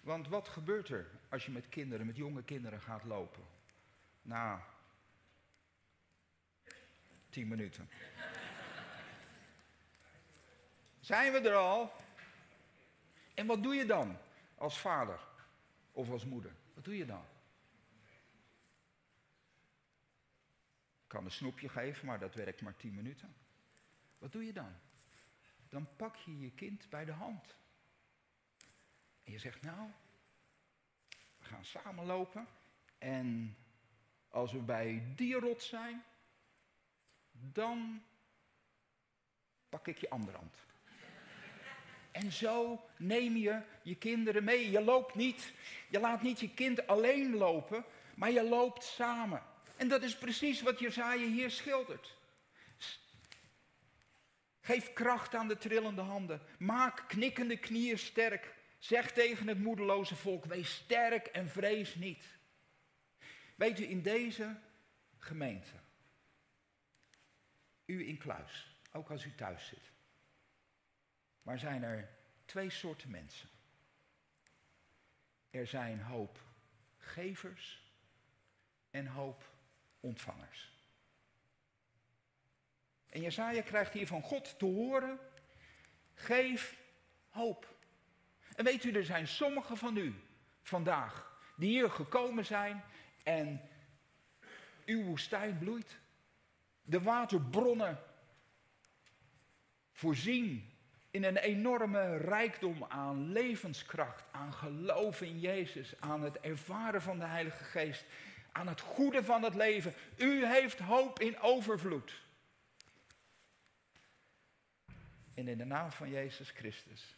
Want 0.00 0.28
wat 0.28 0.48
gebeurt 0.48 0.88
er 0.88 1.10
als 1.28 1.44
je 1.44 1.50
met 1.50 1.68
kinderen, 1.68 2.06
met 2.06 2.16
jonge 2.16 2.42
kinderen 2.42 2.80
gaat 2.80 3.04
lopen? 3.04 3.42
Na 4.22 4.64
tien 7.28 7.48
minuten. 7.48 7.88
Zijn 11.00 11.32
we 11.32 11.38
er 11.48 11.56
al? 11.56 11.92
En 13.34 13.46
wat 13.46 13.62
doe 13.62 13.74
je 13.74 13.86
dan 13.86 14.16
als 14.54 14.78
vader 14.78 15.20
of 15.92 16.10
als 16.10 16.24
moeder? 16.24 16.52
Wat 16.74 16.84
doe 16.84 16.96
je 16.96 17.06
dan? 17.06 17.24
Kan 21.14 21.24
een 21.24 21.30
snoepje 21.30 21.68
geven, 21.68 22.06
maar 22.06 22.18
dat 22.18 22.34
werkt 22.34 22.60
maar 22.60 22.76
tien 22.76 22.94
minuten. 22.94 23.34
Wat 24.18 24.32
doe 24.32 24.46
je 24.46 24.52
dan? 24.52 24.74
dan 25.74 25.88
pak 25.96 26.16
je 26.16 26.38
je 26.40 26.50
kind 26.50 26.88
bij 26.88 27.04
de 27.04 27.12
hand. 27.12 27.56
En 29.24 29.32
je 29.32 29.38
zegt, 29.38 29.62
nou, 29.62 29.90
we 31.38 31.44
gaan 31.44 31.64
samen 31.64 32.06
lopen. 32.06 32.46
En 32.98 33.56
als 34.28 34.52
we 34.52 34.58
bij 34.58 35.02
die 35.14 35.34
rot 35.34 35.62
zijn, 35.62 36.04
dan 37.30 38.02
pak 39.68 39.86
ik 39.86 39.98
je 39.98 40.10
andere 40.10 40.36
hand. 40.36 40.56
En 42.10 42.32
zo 42.32 42.84
neem 42.96 43.36
je 43.36 43.60
je 43.82 43.96
kinderen 43.96 44.44
mee. 44.44 44.70
Je 44.70 44.80
loopt 44.80 45.14
niet, 45.14 45.52
je 45.88 46.00
laat 46.00 46.22
niet 46.22 46.40
je 46.40 46.54
kind 46.54 46.86
alleen 46.86 47.36
lopen, 47.36 47.84
maar 48.14 48.30
je 48.30 48.48
loopt 48.48 48.84
samen. 48.84 49.42
En 49.76 49.88
dat 49.88 50.02
is 50.02 50.18
precies 50.18 50.62
wat 50.62 50.78
Jezaja 50.78 51.26
hier 51.26 51.50
schildert. 51.50 52.16
Geef 54.60 54.92
kracht 54.92 55.34
aan 55.34 55.48
de 55.48 55.58
trillende 55.58 56.00
handen. 56.00 56.40
Maak 56.58 57.04
knikkende 57.08 57.56
knieën 57.56 57.98
sterk. 57.98 58.54
Zeg 58.78 59.12
tegen 59.12 59.48
het 59.48 59.58
moedeloze 59.58 60.16
volk, 60.16 60.44
wees 60.44 60.74
sterk 60.74 61.26
en 61.26 61.48
vrees 61.48 61.94
niet. 61.94 62.24
Weet 63.54 63.80
u, 63.80 63.84
in 63.84 64.02
deze 64.02 64.56
gemeente, 65.18 65.72
u 67.84 68.08
in 68.08 68.18
kluis, 68.18 68.76
ook 68.92 69.10
als 69.10 69.24
u 69.24 69.34
thuis 69.34 69.66
zit, 69.66 69.90
maar 71.42 71.58
zijn 71.58 71.82
er 71.82 72.08
twee 72.44 72.70
soorten 72.70 73.10
mensen. 73.10 73.48
Er 75.50 75.66
zijn 75.66 76.00
hoop 76.00 76.38
gevers 76.98 77.92
en 78.90 79.06
hoop 79.06 79.53
ontvangers. 80.04 80.72
En 83.08 83.20
Jesaja 83.20 83.62
krijgt 83.62 83.92
hier 83.92 84.06
van 84.06 84.22
God 84.22 84.58
te 84.58 84.64
horen, 84.64 85.18
geef 86.14 86.78
hoop. 87.30 87.74
En 88.56 88.64
weet 88.64 88.84
u, 88.84 88.92
er 88.92 89.04
zijn 89.04 89.28
sommigen 89.28 89.76
van 89.76 89.96
u 89.96 90.14
vandaag 90.62 91.38
die 91.56 91.68
hier 91.68 91.90
gekomen 91.90 92.46
zijn 92.46 92.84
en 93.22 93.60
uw 94.84 95.04
woestijn 95.04 95.58
bloeit. 95.58 95.96
De 96.82 97.02
waterbronnen 97.02 97.98
voorzien 99.92 100.72
in 101.10 101.24
een 101.24 101.36
enorme 101.36 102.16
rijkdom 102.16 102.84
aan 102.88 103.32
levenskracht, 103.32 104.24
aan 104.30 104.52
geloof 104.52 105.20
in 105.20 105.40
Jezus, 105.40 106.00
aan 106.00 106.22
het 106.22 106.40
ervaren 106.40 107.02
van 107.02 107.18
de 107.18 107.24
Heilige 107.24 107.64
Geest, 107.64 108.04
aan 108.54 108.66
het 108.66 108.80
goede 108.80 109.24
van 109.24 109.42
het 109.42 109.54
leven. 109.54 109.94
U 110.16 110.46
heeft 110.46 110.78
hoop 110.78 111.20
in 111.20 111.40
overvloed. 111.40 112.22
En 115.34 115.48
in 115.48 115.58
de 115.58 115.64
naam 115.64 115.90
van 115.90 116.10
Jezus 116.10 116.50
Christus 116.50 117.16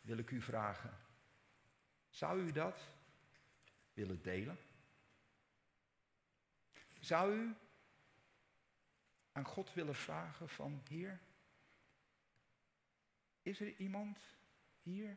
wil 0.00 0.18
ik 0.18 0.30
u 0.30 0.42
vragen, 0.42 0.98
zou 2.08 2.40
u 2.40 2.52
dat 2.52 2.80
willen 3.92 4.22
delen? 4.22 4.58
Zou 7.00 7.34
u 7.34 7.56
aan 9.32 9.44
God 9.44 9.72
willen 9.72 9.94
vragen 9.94 10.48
van, 10.48 10.82
Heer, 10.88 11.20
is 13.42 13.60
er 13.60 13.76
iemand 13.76 14.18
hier 14.82 15.16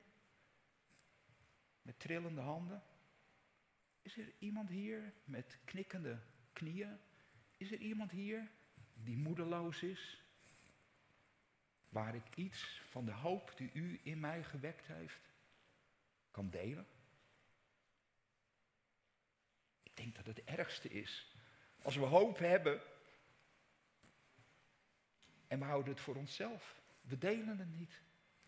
met 1.81 1.99
trillende 1.99 2.41
handen? 2.41 2.83
Is 4.01 4.17
er 4.17 4.33
iemand 4.39 4.69
hier 4.69 5.13
met 5.23 5.57
knikkende 5.65 6.19
knieën? 6.53 6.99
Is 7.57 7.71
er 7.71 7.79
iemand 7.79 8.11
hier 8.11 8.51
die 8.93 9.17
moedeloos 9.17 9.83
is? 9.83 10.23
Waar 11.89 12.15
ik 12.15 12.35
iets 12.35 12.81
van 12.89 13.05
de 13.05 13.11
hoop 13.11 13.53
die 13.57 13.71
u 13.73 13.99
in 14.03 14.19
mij 14.19 14.43
gewekt 14.43 14.87
heeft 14.87 15.33
kan 16.31 16.49
delen? 16.49 16.87
Ik 19.83 19.95
denk 19.95 20.15
dat 20.15 20.25
het 20.25 20.43
ergste 20.43 20.89
is 20.89 21.35
als 21.81 21.95
we 21.95 22.05
hoop 22.05 22.37
hebben 22.37 22.81
en 25.47 25.59
we 25.59 25.65
houden 25.65 25.93
het 25.93 26.01
voor 26.01 26.15
onszelf. 26.15 26.81
We 27.01 27.17
delen 27.17 27.57
het 27.57 27.71
niet 27.71 28.01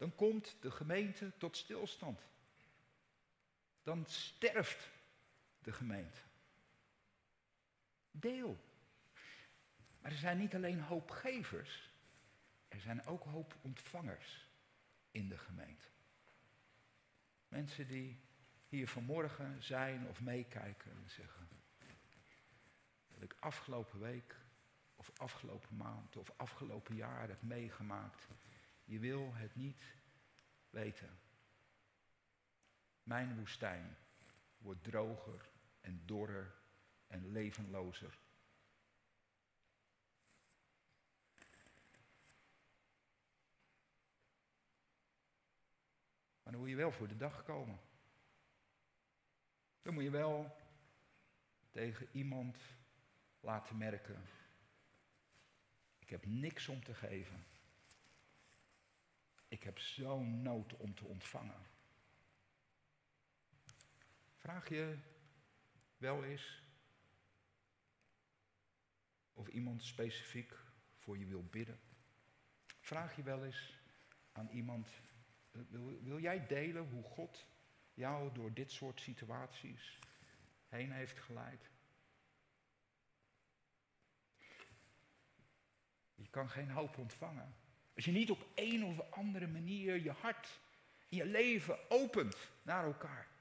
dan 0.04 0.16
komt 0.16 0.56
de 0.62 0.72
gemeente 0.72 1.34
tot 1.38 1.58
stilstand. 1.58 2.20
Dan 3.84 4.06
sterft 4.06 4.90
de 5.64 5.72
gemeente. 5.74 6.20
Deel. 8.12 8.64
Maar 10.02 10.12
er 10.12 10.18
zijn 10.18 10.38
niet 10.38 10.56
alleen 10.56 10.80
hoopgevers, 10.80 11.92
er 12.68 12.80
zijn 12.80 13.06
ook 13.06 13.24
hoopontvangers 13.24 14.50
in 15.12 15.30
de 15.30 15.38
gemeente. 15.38 15.88
Mensen 17.48 17.88
die 17.88 18.20
hier 18.68 18.88
vanmorgen 18.88 19.64
zijn 19.64 20.08
of 20.08 20.22
meekijken 20.22 20.92
en 20.92 21.10
zeggen, 21.10 21.48
dat 23.08 23.22
ik 23.22 23.36
afgelopen 23.40 24.00
week 24.00 24.36
of 24.96 25.12
afgelopen 25.20 25.78
maand 25.78 26.16
of 26.16 26.34
afgelopen 26.38 26.96
jaar 26.96 27.28
heb 27.28 27.42
meegemaakt 27.42 28.28
je 28.86 29.00
wil 29.00 29.34
het 29.34 29.56
niet 29.56 29.96
weten. 30.70 31.20
Mijn 33.04 33.38
woestijn 33.38 33.98
wordt 34.58 34.84
droger 34.84 35.50
en 35.84 36.06
dorrer 36.06 36.56
en 37.08 37.32
levenlozer. 37.32 38.20
Maar 46.44 46.54
dan 46.54 46.62
moet 46.62 46.70
je 46.70 46.76
wel 46.76 46.92
voor 46.92 47.08
de 47.08 47.18
dag 47.18 47.44
komen. 47.44 47.80
Dan 49.82 49.94
moet 49.94 50.04
je 50.04 50.10
wel 50.10 50.58
tegen 51.72 52.08
iemand 52.12 52.58
laten 53.40 53.78
merken. 53.78 54.26
Ik 56.00 56.10
heb 56.10 56.26
niks 56.26 56.68
om 56.68 56.84
te 56.84 56.94
geven. 56.94 57.46
Ik 59.48 59.64
heb 59.64 59.80
zo'n 59.80 60.42
nood 60.42 60.74
om 60.74 60.96
te 60.96 61.06
ontvangen. 61.06 61.66
Vraag 64.38 64.70
je 64.70 64.98
wel 66.04 66.24
eens 66.24 66.62
of 69.34 69.48
iemand 69.48 69.84
specifiek 69.84 70.54
voor 70.98 71.18
je 71.18 71.26
wil 71.26 71.44
bidden? 71.44 71.80
Vraag 72.80 73.16
je 73.16 73.24
wel 73.24 73.46
eens 73.46 73.80
aan 74.32 74.50
iemand, 74.50 74.90
wil, 75.52 76.02
wil 76.02 76.20
jij 76.20 76.48
delen 76.48 76.90
hoe 76.90 77.04
God 77.04 77.46
jou 77.94 78.34
door 78.34 78.54
dit 78.54 78.72
soort 78.72 79.02
situaties 79.02 80.00
heen 80.68 80.92
heeft 80.92 81.20
geleid? 81.20 81.70
Je 86.16 86.30
kan 86.30 86.50
geen 86.50 86.70
hoop 86.70 86.98
ontvangen 86.98 87.56
als 87.96 88.06
je 88.06 88.12
niet 88.12 88.32
op 88.32 88.48
een 88.56 88.86
of 88.86 89.12
andere 89.12 89.48
manier 89.48 90.04
je 90.04 90.12
hart 90.12 90.60
je 91.08 91.26
leven 91.26 91.90
opent 91.90 92.50
naar 92.64 92.84
elkaar. 92.84 93.33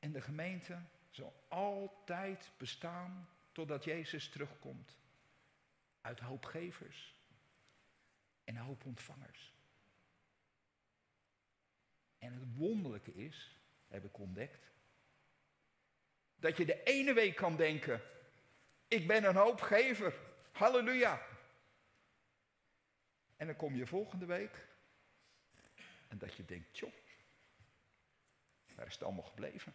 En 0.00 0.12
de 0.12 0.20
gemeente 0.20 0.82
zal 1.10 1.44
altijd 1.48 2.50
bestaan 2.56 3.28
totdat 3.52 3.84
Jezus 3.84 4.28
terugkomt. 4.28 4.96
Uit 6.00 6.20
hoopgevers 6.20 7.14
en 8.44 8.56
hoopontvangers. 8.56 9.54
En 12.18 12.32
het 12.32 12.56
wonderlijke 12.56 13.14
is, 13.14 13.56
heb 13.88 14.04
ik 14.04 14.18
ontdekt, 14.18 14.70
dat 16.36 16.56
je 16.56 16.64
de 16.64 16.82
ene 16.82 17.12
week 17.12 17.36
kan 17.36 17.56
denken, 17.56 18.02
ik 18.88 19.06
ben 19.06 19.24
een 19.24 19.36
hoopgever. 19.36 20.14
Halleluja. 20.52 21.26
En 23.36 23.46
dan 23.46 23.56
kom 23.56 23.76
je 23.76 23.86
volgende 23.86 24.26
week. 24.26 24.66
En 26.08 26.18
dat 26.18 26.34
je 26.34 26.44
denkt, 26.44 26.78
joh, 26.78 26.92
waar 28.74 28.86
is 28.86 28.92
het 28.92 29.02
allemaal 29.02 29.24
gebleven? 29.24 29.74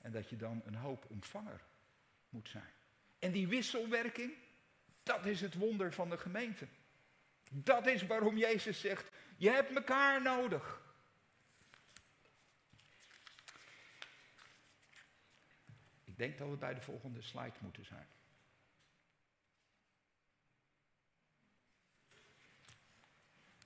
En 0.00 0.12
dat 0.12 0.28
je 0.28 0.36
dan 0.36 0.62
een 0.64 0.74
hoopontvanger 0.74 1.60
moet 2.28 2.48
zijn. 2.48 2.72
En 3.18 3.32
die 3.32 3.48
wisselwerking, 3.48 4.32
dat 5.02 5.26
is 5.26 5.40
het 5.40 5.54
wonder 5.54 5.92
van 5.92 6.10
de 6.10 6.18
gemeente. 6.18 6.66
Dat 7.50 7.86
is 7.86 8.06
waarom 8.06 8.36
Jezus 8.36 8.80
zegt, 8.80 9.10
je 9.36 9.50
hebt 9.50 9.76
elkaar 9.76 10.22
nodig. 10.22 10.80
denk 16.20 16.38
dat 16.38 16.48
we 16.48 16.56
bij 16.56 16.74
de 16.74 16.80
volgende 16.80 17.22
slide 17.22 17.56
moeten 17.58 17.84
zijn. 17.84 18.06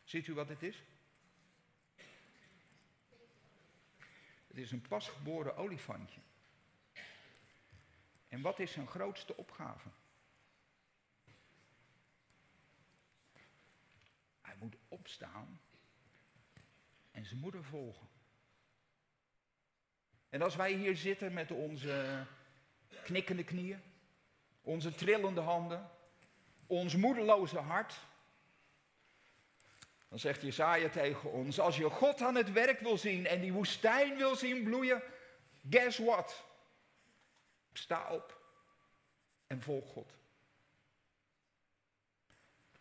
Ziet 0.04 0.26
u 0.26 0.34
wat 0.34 0.48
dit 0.48 0.62
is? 0.62 0.82
Het 4.46 4.56
is 4.56 4.72
een 4.72 4.82
pasgeboren 4.82 5.56
olifantje. 5.56 6.20
En 8.34 8.40
wat 8.40 8.58
is 8.58 8.72
zijn 8.72 8.86
grootste 8.86 9.36
opgave? 9.36 9.88
Hij 14.40 14.54
moet 14.58 14.76
opstaan 14.88 15.60
en 17.10 17.24
zijn 17.24 17.40
moeder 17.40 17.64
volgen. 17.64 18.08
En 20.28 20.42
als 20.42 20.56
wij 20.56 20.72
hier 20.72 20.96
zitten 20.96 21.32
met 21.32 21.50
onze 21.50 22.26
knikkende 23.04 23.44
knieën, 23.44 23.82
onze 24.62 24.94
trillende 24.94 25.40
handen, 25.40 25.90
ons 26.66 26.96
moedeloze 26.96 27.58
hart, 27.58 27.98
dan 30.08 30.18
zegt 30.18 30.42
Jesaja 30.42 30.88
tegen 30.88 31.32
ons, 31.32 31.60
als 31.60 31.76
je 31.76 31.90
God 31.90 32.22
aan 32.22 32.34
het 32.34 32.52
werk 32.52 32.80
wil 32.80 32.98
zien 32.98 33.26
en 33.26 33.40
die 33.40 33.52
woestijn 33.52 34.16
wil 34.16 34.36
zien 34.36 34.64
bloeien, 34.64 35.02
guess 35.70 35.98
what? 35.98 36.43
Sta 37.74 38.12
op 38.12 38.40
en 39.46 39.62
volg 39.62 39.92
God. 39.92 40.12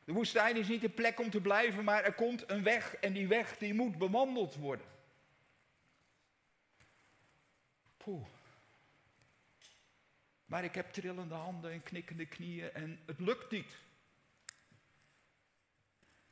De 0.04 0.14
woestijn 0.14 0.56
is 0.56 0.68
niet 0.68 0.82
de 0.82 0.90
plek 0.90 1.20
om 1.20 1.30
te 1.30 1.42
blijven, 1.42 1.84
maar 1.84 2.04
er 2.04 2.14
komt 2.14 2.50
een 2.50 2.64
weg 2.64 2.96
en 2.96 3.14
die 3.14 3.28
weg 3.28 3.58
die 3.58 3.74
moet 3.74 3.98
bewandeld 3.98 4.56
worden. 4.56 4.86
Poeh. 7.98 8.28
Maar 10.46 10.64
ik 10.64 10.76
heb 10.76 10.92
trillende 10.92 11.36
handen 11.36 11.72
en 11.72 11.84
knikkende 11.84 12.26
knieën 12.26 12.74
en 12.74 13.00
het 13.06 13.20
lukt 13.20 13.52
niet. 13.52 13.78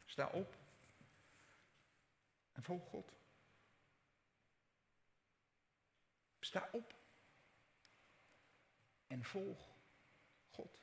Sta 0.05 0.27
op 0.27 0.55
en 2.51 2.63
volg 2.63 2.89
God. 2.89 3.11
Sta 6.39 6.69
op 6.71 7.00
en 9.11 9.23
volg 9.23 9.75
God. 10.49 10.81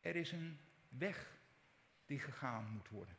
Er 0.00 0.16
is 0.16 0.32
een 0.32 0.60
weg 0.88 1.38
die 2.06 2.18
gegaan 2.18 2.70
moet 2.70 2.88
worden. 2.88 3.16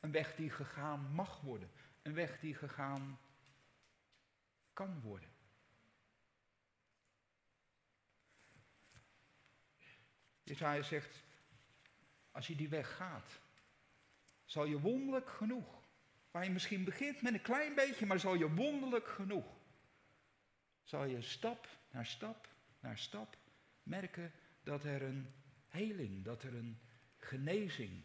Een 0.00 0.12
weg 0.12 0.34
die 0.34 0.50
gegaan 0.50 1.12
mag 1.12 1.40
worden. 1.40 1.70
Een 2.02 2.14
weg 2.14 2.40
die 2.40 2.54
gegaan 2.54 3.18
kan 4.72 5.00
worden. 5.00 5.30
Jesaja 10.42 10.82
zegt, 10.82 11.24
als 12.30 12.46
je 12.46 12.56
die 12.56 12.68
weg 12.68 12.96
gaat, 12.96 13.40
zal 14.44 14.64
je 14.64 14.80
wonderlijk 14.80 15.30
genoeg, 15.30 15.82
waar 16.30 16.44
je 16.44 16.50
misschien 16.50 16.84
begint 16.84 17.22
met 17.22 17.34
een 17.34 17.42
klein 17.42 17.74
beetje, 17.74 18.06
maar 18.06 18.20
zal 18.20 18.34
je 18.34 18.54
wonderlijk 18.54 19.08
genoeg, 19.08 19.46
zal 20.82 21.04
je 21.04 21.22
stap 21.22 21.80
naar 21.92 22.06
stap 22.06 22.52
naar 22.82 22.98
stap 22.98 23.36
merken 23.82 24.32
dat 24.62 24.84
er 24.84 25.02
een 25.02 25.26
heling, 25.68 26.24
dat 26.24 26.42
er 26.42 26.54
een 26.54 26.78
genezing 27.16 28.02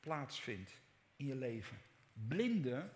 plaatsvindt 0.00 0.80
in 1.16 1.26
je 1.26 1.34
leven. 1.34 1.78
Blinden 2.12 2.92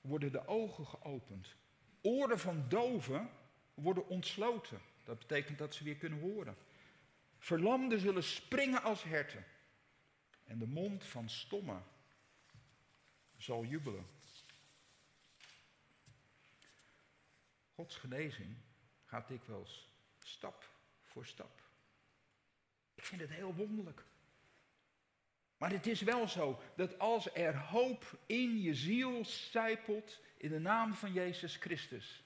worden 0.00 0.32
de 0.32 0.46
ogen 0.46 0.86
geopend. 0.86 1.54
Oren 2.00 2.38
van 2.38 2.68
doven 2.68 3.30
worden 3.74 4.08
ontsloten. 4.08 4.80
Dat 5.04 5.18
betekent 5.18 5.58
dat 5.58 5.74
ze 5.74 5.84
weer 5.84 5.96
kunnen 5.96 6.20
horen. 6.20 6.56
Verlamden 7.38 8.00
zullen 8.00 8.24
springen 8.24 8.82
als 8.82 9.02
herten. 9.02 9.44
En 10.44 10.58
de 10.58 10.66
mond 10.66 11.04
van 11.04 11.28
stommen 11.28 11.84
zal 13.36 13.64
jubelen. 13.64 14.06
Gods 17.74 17.96
genezing 17.96 18.56
gaat 19.14 19.28
dikwijls 19.28 19.88
stap 20.18 20.68
voor 21.02 21.26
stap. 21.26 21.62
Ik 22.94 23.04
vind 23.04 23.20
het 23.20 23.30
heel 23.30 23.54
wonderlijk. 23.54 24.04
Maar 25.56 25.70
het 25.70 25.86
is 25.86 26.02
wel 26.02 26.28
zo 26.28 26.60
dat 26.76 26.98
als 26.98 27.34
er 27.34 27.56
hoop 27.56 28.18
in 28.26 28.60
je 28.60 28.74
ziel 28.74 29.24
zijpelt 29.24 30.20
in 30.36 30.50
de 30.50 30.58
naam 30.58 30.94
van 30.94 31.12
Jezus 31.12 31.56
Christus, 31.56 32.24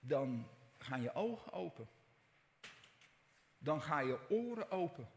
dan 0.00 0.48
gaan 0.78 1.02
je 1.02 1.14
ogen 1.14 1.52
open. 1.52 1.88
Dan 3.58 3.82
gaan 3.82 4.06
je 4.06 4.30
oren 4.30 4.70
open. 4.70 5.08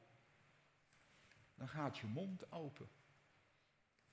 Dan 1.56 1.68
gaat 1.68 1.98
je 1.98 2.08
mond 2.08 2.52
open. 2.52 2.90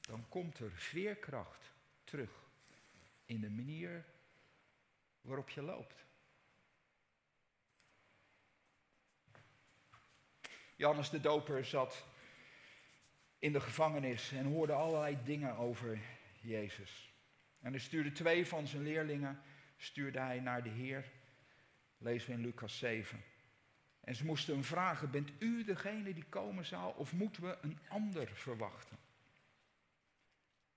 Dan 0.01 0.29
komt 0.29 0.59
er 0.59 0.71
veerkracht 0.71 1.73
terug 2.05 2.31
in 3.25 3.41
de 3.41 3.51
manier 3.51 4.05
waarop 5.21 5.49
je 5.49 5.63
loopt. 5.63 6.05
Johannes 10.77 11.11
de 11.11 11.21
Doper 11.21 11.65
zat 11.65 12.05
in 13.39 13.53
de 13.53 13.61
gevangenis 13.61 14.33
en 14.33 14.47
hoorde 14.47 14.73
allerlei 14.73 15.19
dingen 15.25 15.57
over 15.57 15.99
Jezus. 16.41 17.13
En 17.61 17.71
hij 17.71 17.81
stuurde 17.81 18.13
twee 18.13 18.47
van 18.47 18.67
zijn 18.67 18.83
leerlingen 18.83 19.43
stuurde 19.77 20.19
hij 20.19 20.41
naar 20.41 20.63
de 20.63 20.69
Heer. 20.69 21.11
Lezen 21.99 22.31
we 22.31 22.37
in 22.37 22.43
Lucas 22.43 22.79
7. 22.79 23.23
En 24.01 24.15
ze 24.15 24.25
moesten 24.25 24.55
hem 24.55 24.65
vragen, 24.65 25.11
bent 25.11 25.31
u 25.39 25.65
degene 25.65 26.15
die 26.15 26.25
komen 26.29 26.65
zou 26.65 26.97
of 26.97 27.13
moeten 27.13 27.43
we 27.43 27.59
een 27.61 27.79
ander 27.89 28.29
verwachten? 28.35 28.99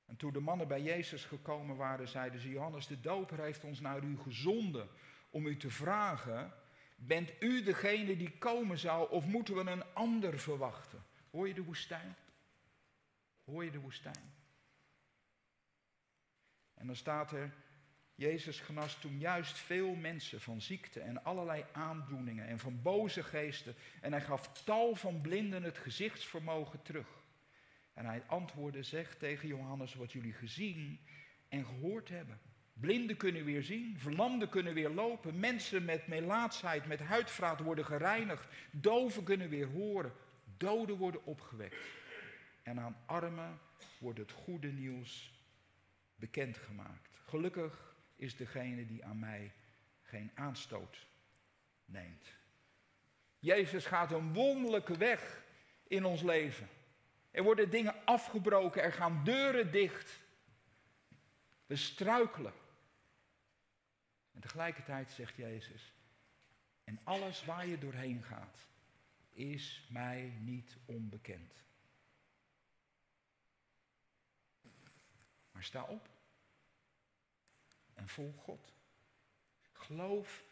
En 0.06 0.16
toen 0.16 0.34
de 0.34 0.40
mannen 0.40 0.68
bij 0.68 0.82
Jezus 0.82 1.26
gekomen 1.26 1.76
waren, 1.76 2.08
zeiden 2.08 2.40
ze, 2.40 2.50
Johannes 2.50 2.88
de 2.88 3.00
Doper 3.00 3.40
heeft 3.40 3.64
ons 3.64 3.80
naar 3.80 4.04
u 4.04 4.18
gezonden 4.18 4.90
om 5.30 5.46
u 5.46 5.58
te 5.58 5.70
vragen, 5.70 6.54
bent 6.98 7.32
u 7.40 7.64
degene 7.64 8.18
die 8.18 8.38
komen 8.38 8.78
zou 8.78 9.10
of 9.12 9.26
moeten 9.26 9.56
we 9.56 9.72
een 9.72 9.94
ander 9.94 10.40
verwachten? 10.40 11.06
Hoor 11.32 11.48
je 11.48 11.54
de 11.54 11.64
woestijn? 11.64 12.16
Hoor 13.44 13.64
je 13.64 13.72
de 13.72 13.80
woestijn? 13.80 14.34
En 16.74 16.86
dan 16.88 16.96
staat 16.96 17.32
er, 17.32 17.54
Jezus 18.16 18.60
genas 18.60 19.00
toen 19.00 19.20
juist 19.20 19.58
veel 19.58 19.96
mensen 19.96 20.42
van 20.42 20.62
ziekte 20.62 21.00
en 21.00 21.24
allerlei 21.24 21.66
aandoeningen 21.72 22.48
en 22.48 22.60
van 22.60 22.82
boze 22.82 23.24
geesten. 23.24 23.76
En 24.02 24.12
hij 24.12 24.22
gaf 24.22 24.64
tal 24.64 24.96
van 24.96 25.22
blinden 25.22 25.64
het 25.64 25.78
gezichtsvermogen 25.78 26.82
terug. 26.82 27.08
En 27.94 28.06
hij 28.06 28.24
antwoordde, 28.28 28.84
zeg 28.84 29.16
tegen 29.16 29.48
Johannes 29.48 29.94
wat 29.94 30.12
jullie 30.12 30.34
gezien 30.34 31.00
en 31.48 31.66
gehoord 31.66 32.10
hebben. 32.10 32.40
Blinden 32.80 33.18
kunnen 33.18 33.46
weer 33.46 33.64
zien, 33.64 34.00
verlamden 34.00 34.50
kunnen 34.50 34.74
weer 34.74 34.90
lopen, 34.90 35.40
mensen 35.40 35.86
met 35.86 36.08
melaatsheid, 36.08 36.86
met 36.86 37.00
huidvraat 37.00 37.60
worden 37.60 37.86
gereinigd, 37.86 38.48
doven 38.72 39.24
kunnen 39.24 39.50
weer 39.50 39.68
horen, 39.68 40.14
doden 40.58 40.98
worden 40.98 41.26
opgewekt. 41.26 41.86
En 42.64 42.80
aan 42.80 42.98
armen 43.06 43.60
wordt 43.98 44.20
het 44.20 44.32
goede 44.32 44.68
nieuws 44.68 45.32
bekendgemaakt. 46.16 47.10
Gelukkig 47.26 47.96
is 48.16 48.36
degene 48.36 48.86
die 48.86 49.06
aan 49.06 49.20
mij 49.20 49.54
geen 50.02 50.32
aanstoot 50.34 51.08
neemt. 51.86 52.34
Jezus 53.40 53.86
gaat 53.86 54.12
een 54.12 54.34
wonderlijke 54.34 54.98
weg 54.98 55.44
in 55.88 56.06
ons 56.06 56.22
leven. 56.22 56.70
Er 57.32 57.44
worden 57.44 57.70
dingen 57.70 58.06
afgebroken, 58.06 58.84
er 58.84 58.94
gaan 58.94 59.24
deuren 59.24 59.72
dicht. 59.72 60.20
We 61.66 61.76
struikelen. 61.76 62.54
En 64.38 64.44
tegelijkertijd 64.44 65.12
zegt 65.12 65.36
Jezus, 65.36 65.94
en 66.84 67.00
alles 67.04 67.46
waar 67.46 67.68
je 67.68 67.78
doorheen 67.78 68.24
gaat, 68.24 68.68
is 69.30 69.88
mij 69.90 70.38
niet 70.40 70.78
onbekend. 70.86 71.64
Maar 75.52 75.64
sta 75.64 75.84
op 75.84 76.10
en 77.94 78.08
volg 78.08 78.36
God. 78.44 78.74
Geloof 79.72 80.44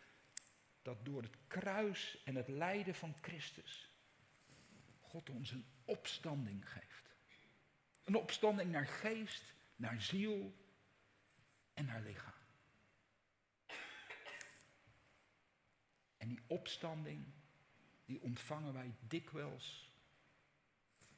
dat 0.81 1.05
door 1.05 1.21
het 1.21 1.37
kruis 1.47 2.23
en 2.23 2.35
het 2.35 2.47
lijden 2.47 2.95
van 2.95 3.15
Christus 3.21 3.89
God 5.01 5.29
ons 5.29 5.51
een 5.51 5.65
opstanding 5.83 6.69
geeft. 6.69 7.15
Een 8.03 8.15
opstanding 8.15 8.71
naar 8.71 8.87
geest, 8.87 9.53
naar 9.75 10.01
ziel 10.01 10.55
en 11.73 11.85
naar 11.85 12.01
lichaam. 12.01 12.34
En 16.25 16.31
die 16.31 16.43
opstanding, 16.47 17.25
die 18.05 18.21
ontvangen 18.21 18.73
wij 18.73 18.93
dikwijls 18.99 19.89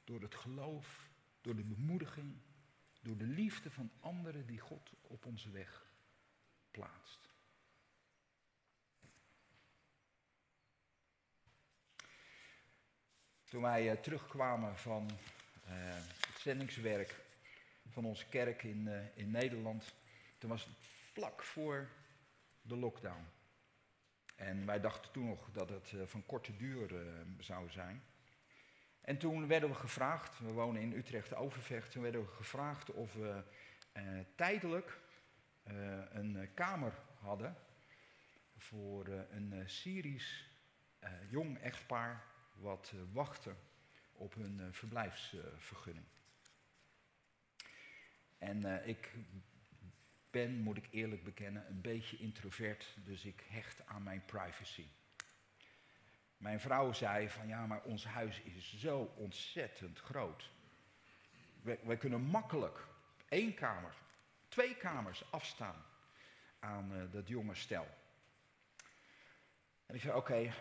door 0.03 0.21
het 0.21 0.35
geloof, 0.35 1.09
door 1.41 1.55
de 1.55 1.63
bemoediging, 1.63 2.37
door 3.01 3.17
de 3.17 3.27
liefde 3.27 3.71
van 3.71 3.91
anderen 3.99 4.45
die 4.45 4.59
God 4.59 4.91
op 5.01 5.25
onze 5.25 5.51
weg 5.51 5.85
plaatst. 6.71 7.29
Toen 13.43 13.61
wij 13.61 13.91
uh, 13.91 14.01
terugkwamen 14.01 14.77
van 14.77 15.09
uh, 15.65 15.69
het 16.27 16.39
zendingswerk 16.39 17.25
van 17.89 18.05
onze 18.05 18.25
kerk 18.25 18.63
in, 18.63 18.87
uh, 18.87 19.17
in 19.17 19.31
Nederland, 19.31 19.93
toen 20.37 20.49
was 20.49 20.65
het 20.65 20.77
vlak 21.13 21.43
voor 21.43 21.89
de 22.61 22.75
lockdown. 22.75 23.36
En 24.37 24.65
wij 24.65 24.79
dachten 24.79 25.11
toen 25.11 25.25
nog 25.25 25.49
dat 25.51 25.69
het 25.69 25.93
eh, 25.93 26.01
van 26.05 26.25
korte 26.25 26.55
duur 26.55 26.95
eh, 26.95 27.01
zou 27.39 27.69
zijn. 27.69 28.03
En 29.01 29.17
toen 29.17 29.47
werden 29.47 29.69
we 29.69 29.75
gevraagd, 29.75 30.39
we 30.39 30.51
wonen 30.51 30.81
in 30.81 30.93
Utrecht 30.93 31.35
Overvecht, 31.35 31.91
toen 31.91 32.01
werden 32.01 32.21
we 32.21 32.27
gevraagd 32.27 32.91
of 32.91 33.13
we 33.13 33.43
eh, 33.91 34.03
tijdelijk 34.35 34.99
een 36.09 36.49
kamer 36.53 36.93
hadden 37.19 37.55
voor 38.57 39.07
een 39.07 39.63
Syrisch 39.65 40.49
jong 41.29 41.57
echtpaar 41.57 42.23
wat 42.53 42.93
wachtte 43.11 43.55
op 44.13 44.33
hun 44.33 44.73
verblijfsvergunning. 44.73 46.05
En 48.37 48.87
ik 48.87 49.13
ben, 50.31 50.61
moet 50.61 50.77
ik 50.77 50.87
eerlijk 50.91 51.23
bekennen, 51.23 51.65
een 51.69 51.81
beetje 51.81 52.17
introvert, 52.17 52.95
dus 52.95 53.25
ik 53.25 53.43
hecht 53.47 53.85
aan 53.85 54.03
mijn 54.03 54.25
privacy. 54.25 54.85
Mijn 56.37 56.59
vrouw 56.59 56.93
zei 56.93 57.29
van 57.29 57.47
ja, 57.47 57.65
maar 57.65 57.81
ons 57.81 58.05
huis 58.05 58.41
is 58.41 58.77
zo 58.77 59.13
ontzettend 59.15 59.99
groot. 59.99 60.51
Wij, 61.61 61.97
kunnen 61.97 62.21
makkelijk 62.21 62.87
één 63.29 63.53
kamer, 63.53 63.93
twee 64.47 64.75
kamers 64.75 65.31
afstaan 65.31 65.85
aan 66.59 66.93
eh, 66.93 67.01
dat 67.11 67.27
jonge 67.27 67.55
stel. 67.55 67.87
En 69.85 69.95
ik 69.95 70.01
zei 70.01 70.15
oké, 70.15 70.53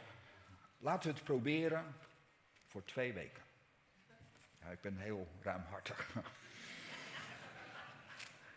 laten 0.78 1.10
we 1.10 1.16
het 1.16 1.24
proberen 1.24 1.94
voor 2.66 2.84
twee 2.84 3.12
weken. 3.12 3.42
Ja, 4.60 4.68
ik 4.68 4.80
ben 4.80 4.96
heel 4.96 5.28
ruimhartig. 5.40 6.08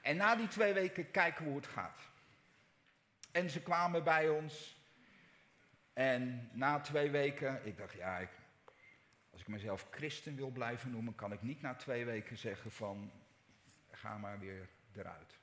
en 0.02 0.18
na 0.18 0.36
die 0.36 0.48
twee 0.48 0.74
weken 0.74 1.12
kijken 1.12 1.46
hoe 1.46 1.56
het 1.56 1.68
gaat. 1.68 2.00
En 3.32 3.50
ze 3.50 3.62
kwamen 3.62 4.04
bij 4.04 4.30
ons. 4.30 4.78
En 5.94 6.50
na 6.54 6.80
twee 6.80 7.12
weken, 7.12 7.66
ik 7.66 7.78
dacht, 7.78 7.94
ja, 7.94 8.18
ik, 8.18 8.30
als 9.32 9.42
ik 9.42 9.48
mezelf 9.48 9.88
christen 9.92 10.36
wil 10.36 10.50
blijven 10.50 10.92
noemen, 10.92 11.16
kan 11.16 11.32
ik 11.32 11.42
niet 11.42 11.62
na 11.62 11.76
twee 11.76 12.06
weken 12.06 12.38
zeggen 12.38 12.72
van, 12.72 13.12
ga 13.92 14.18
maar 14.18 14.40
weer 14.40 14.70
eruit. 14.96 15.40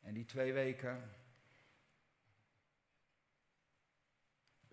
En 0.00 0.14
die 0.14 0.24
twee 0.24 0.52
weken 0.52 1.10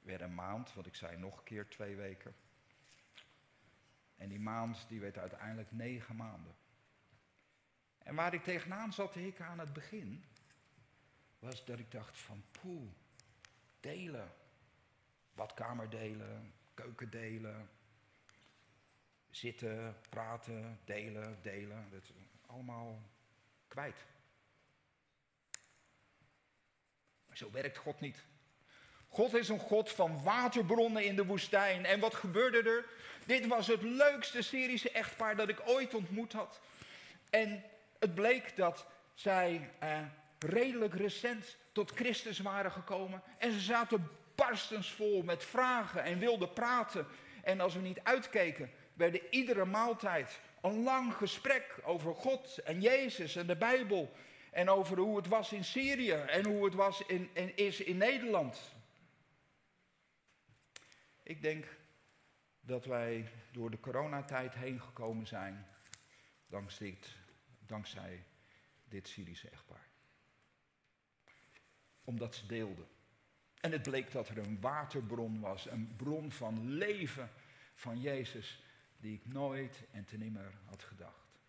werden 0.01 0.27
een 0.27 0.35
maand, 0.35 0.73
want 0.73 0.87
ik 0.87 0.95
zei 0.95 1.17
nog 1.17 1.37
een 1.37 1.43
keer 1.43 1.67
twee 1.67 1.95
weken. 1.95 2.35
En 4.15 4.29
die 4.29 4.39
maand 4.39 4.85
die 4.87 4.99
werd 4.99 5.17
uiteindelijk 5.17 5.71
negen 5.71 6.15
maanden. 6.15 6.55
En 8.07 8.15
waar 8.15 8.33
ik 8.33 8.43
tegenaan 8.43 8.93
zat 8.93 9.11
te 9.11 9.19
hikken 9.19 9.45
aan 9.45 9.59
het 9.59 9.73
begin, 9.73 10.23
was 11.39 11.65
dat 11.65 11.79
ik 11.79 11.91
dacht 11.91 12.17
van 12.17 12.43
poeh, 12.51 12.89
delen. 13.79 14.31
Badkamer 15.33 15.89
delen, 15.89 16.53
keuken 16.73 17.09
delen, 17.09 17.69
zitten, 19.29 19.97
praten, 20.09 20.79
delen, 20.85 21.39
delen. 21.41 21.87
Dat 21.91 22.01
is 22.01 22.11
allemaal 22.45 23.01
kwijt. 23.67 24.05
Maar 27.25 27.37
zo 27.37 27.51
werkt 27.51 27.77
God 27.77 27.99
niet. 27.99 28.25
God 29.07 29.33
is 29.33 29.49
een 29.49 29.59
God 29.59 29.91
van 29.91 30.23
waterbronnen 30.23 31.05
in 31.05 31.15
de 31.15 31.25
woestijn. 31.25 31.85
En 31.85 31.99
wat 31.99 32.15
gebeurde 32.15 32.69
er? 32.69 32.85
Dit 33.25 33.47
was 33.47 33.67
het 33.67 33.81
leukste 33.81 34.41
Syrische 34.41 34.91
echtpaar 34.91 35.35
dat 35.35 35.49
ik 35.49 35.61
ooit 35.65 35.93
ontmoet 35.93 36.33
had. 36.33 36.59
En 37.29 37.63
het 37.99 38.15
bleek 38.15 38.55
dat 38.55 38.87
zij 39.13 39.69
eh, 39.79 39.99
redelijk 40.39 40.93
recent 40.93 41.57
tot 41.71 41.91
Christus 41.91 42.39
waren 42.39 42.71
gekomen. 42.71 43.23
En 43.37 43.51
ze 43.51 43.59
zaten 43.59 44.07
barstensvol 44.35 45.23
met 45.23 45.43
vragen 45.43 46.03
en 46.03 46.19
wilden 46.19 46.53
praten. 46.53 47.07
En 47.43 47.59
als 47.59 47.73
we 47.73 47.81
niet 47.81 47.99
uitkeken, 48.03 48.71
werden 48.93 49.21
iedere 49.29 49.65
maaltijd 49.65 50.39
een 50.61 50.83
lang 50.83 51.13
gesprek 51.13 51.79
over 51.83 52.15
God 52.15 52.57
en 52.57 52.81
Jezus 52.81 53.35
en 53.35 53.47
de 53.47 53.55
Bijbel. 53.55 54.11
En 54.51 54.69
over 54.69 54.97
hoe 54.97 55.17
het 55.17 55.27
was 55.27 55.53
in 55.53 55.63
Syrië 55.63 56.11
en 56.11 56.45
hoe 56.45 56.65
het 56.65 56.73
was 56.73 57.05
in, 57.05 57.29
en 57.33 57.55
is 57.55 57.79
in 57.81 57.97
Nederland. 57.97 58.75
Ik 61.23 61.41
denk 61.41 61.65
dat 62.59 62.85
wij 62.85 63.27
door 63.51 63.71
de 63.71 63.79
coronatijd 63.79 64.53
heen 64.53 64.81
gekomen 64.81 65.27
zijn 65.27 65.67
dankzij 66.47 66.87
dit, 66.87 67.15
dankzij 67.67 68.25
dit 68.87 69.07
Syrische 69.07 69.49
echtpaar. 69.49 69.87
Omdat 72.03 72.35
ze 72.35 72.45
deelden. 72.45 72.87
En 73.59 73.71
het 73.71 73.81
bleek 73.81 74.11
dat 74.11 74.29
er 74.29 74.37
een 74.37 74.59
waterbron 74.59 75.39
was, 75.39 75.65
een 75.65 75.95
bron 75.95 76.31
van 76.31 76.71
leven 76.71 77.29
van 77.73 78.01
Jezus, 78.01 78.63
die 78.97 79.13
ik 79.13 79.25
nooit 79.25 79.83
en 79.91 80.05
te 80.05 80.17
nimmer 80.17 80.53
had 80.65 80.83
gedacht. 80.83 81.39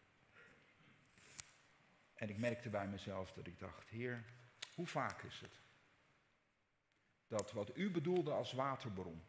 En 2.14 2.28
ik 2.28 2.38
merkte 2.38 2.68
bij 2.68 2.88
mezelf 2.88 3.32
dat 3.32 3.46
ik 3.46 3.58
dacht, 3.58 3.88
Heer, 3.88 4.24
hoe 4.74 4.86
vaak 4.86 5.22
is 5.22 5.40
het 5.40 5.60
dat 7.28 7.52
wat 7.52 7.76
u 7.76 7.90
bedoelde 7.90 8.30
als 8.30 8.52
waterbron, 8.52 9.22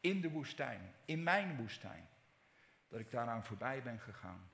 in 0.00 0.20
de 0.20 0.30
woestijn, 0.30 0.94
in 1.04 1.22
mijn 1.22 1.56
woestijn, 1.56 2.08
dat 2.88 3.00
ik 3.00 3.10
daaraan 3.10 3.44
voorbij 3.44 3.82
ben 3.82 4.00
gegaan. 4.00 4.49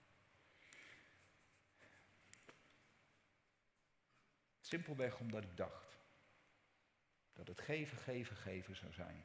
Simpelweg 4.66 5.18
omdat 5.18 5.42
ik 5.42 5.56
dacht 5.56 5.98
dat 7.32 7.48
het 7.48 7.60
geven, 7.60 7.98
geven, 7.98 8.36
geven 8.36 8.76
zou 8.76 8.92
zijn. 8.92 9.24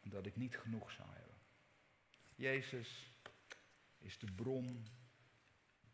En 0.00 0.10
dat 0.10 0.26
ik 0.26 0.36
niet 0.36 0.58
genoeg 0.58 0.90
zou 0.90 1.08
hebben. 1.08 1.36
Jezus 2.34 3.12
is 3.98 4.18
de 4.18 4.32
bron 4.32 4.86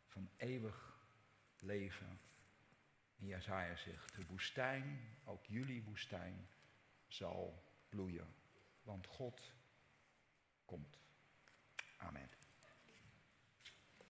van 0.07 0.31
eeuwig 0.37 1.07
leven. 1.59 2.21
En 3.17 3.27
Jezaja 3.27 3.77
zegt, 3.77 4.15
de 4.15 4.27
woestijn, 4.27 5.19
ook 5.25 5.47
jullie 5.47 5.83
woestijn, 5.83 6.49
zal 7.09 7.65
bloeien. 7.89 8.35
Want 8.83 9.07
God 9.07 9.53
komt. 10.65 10.99
Amen. 11.97 12.44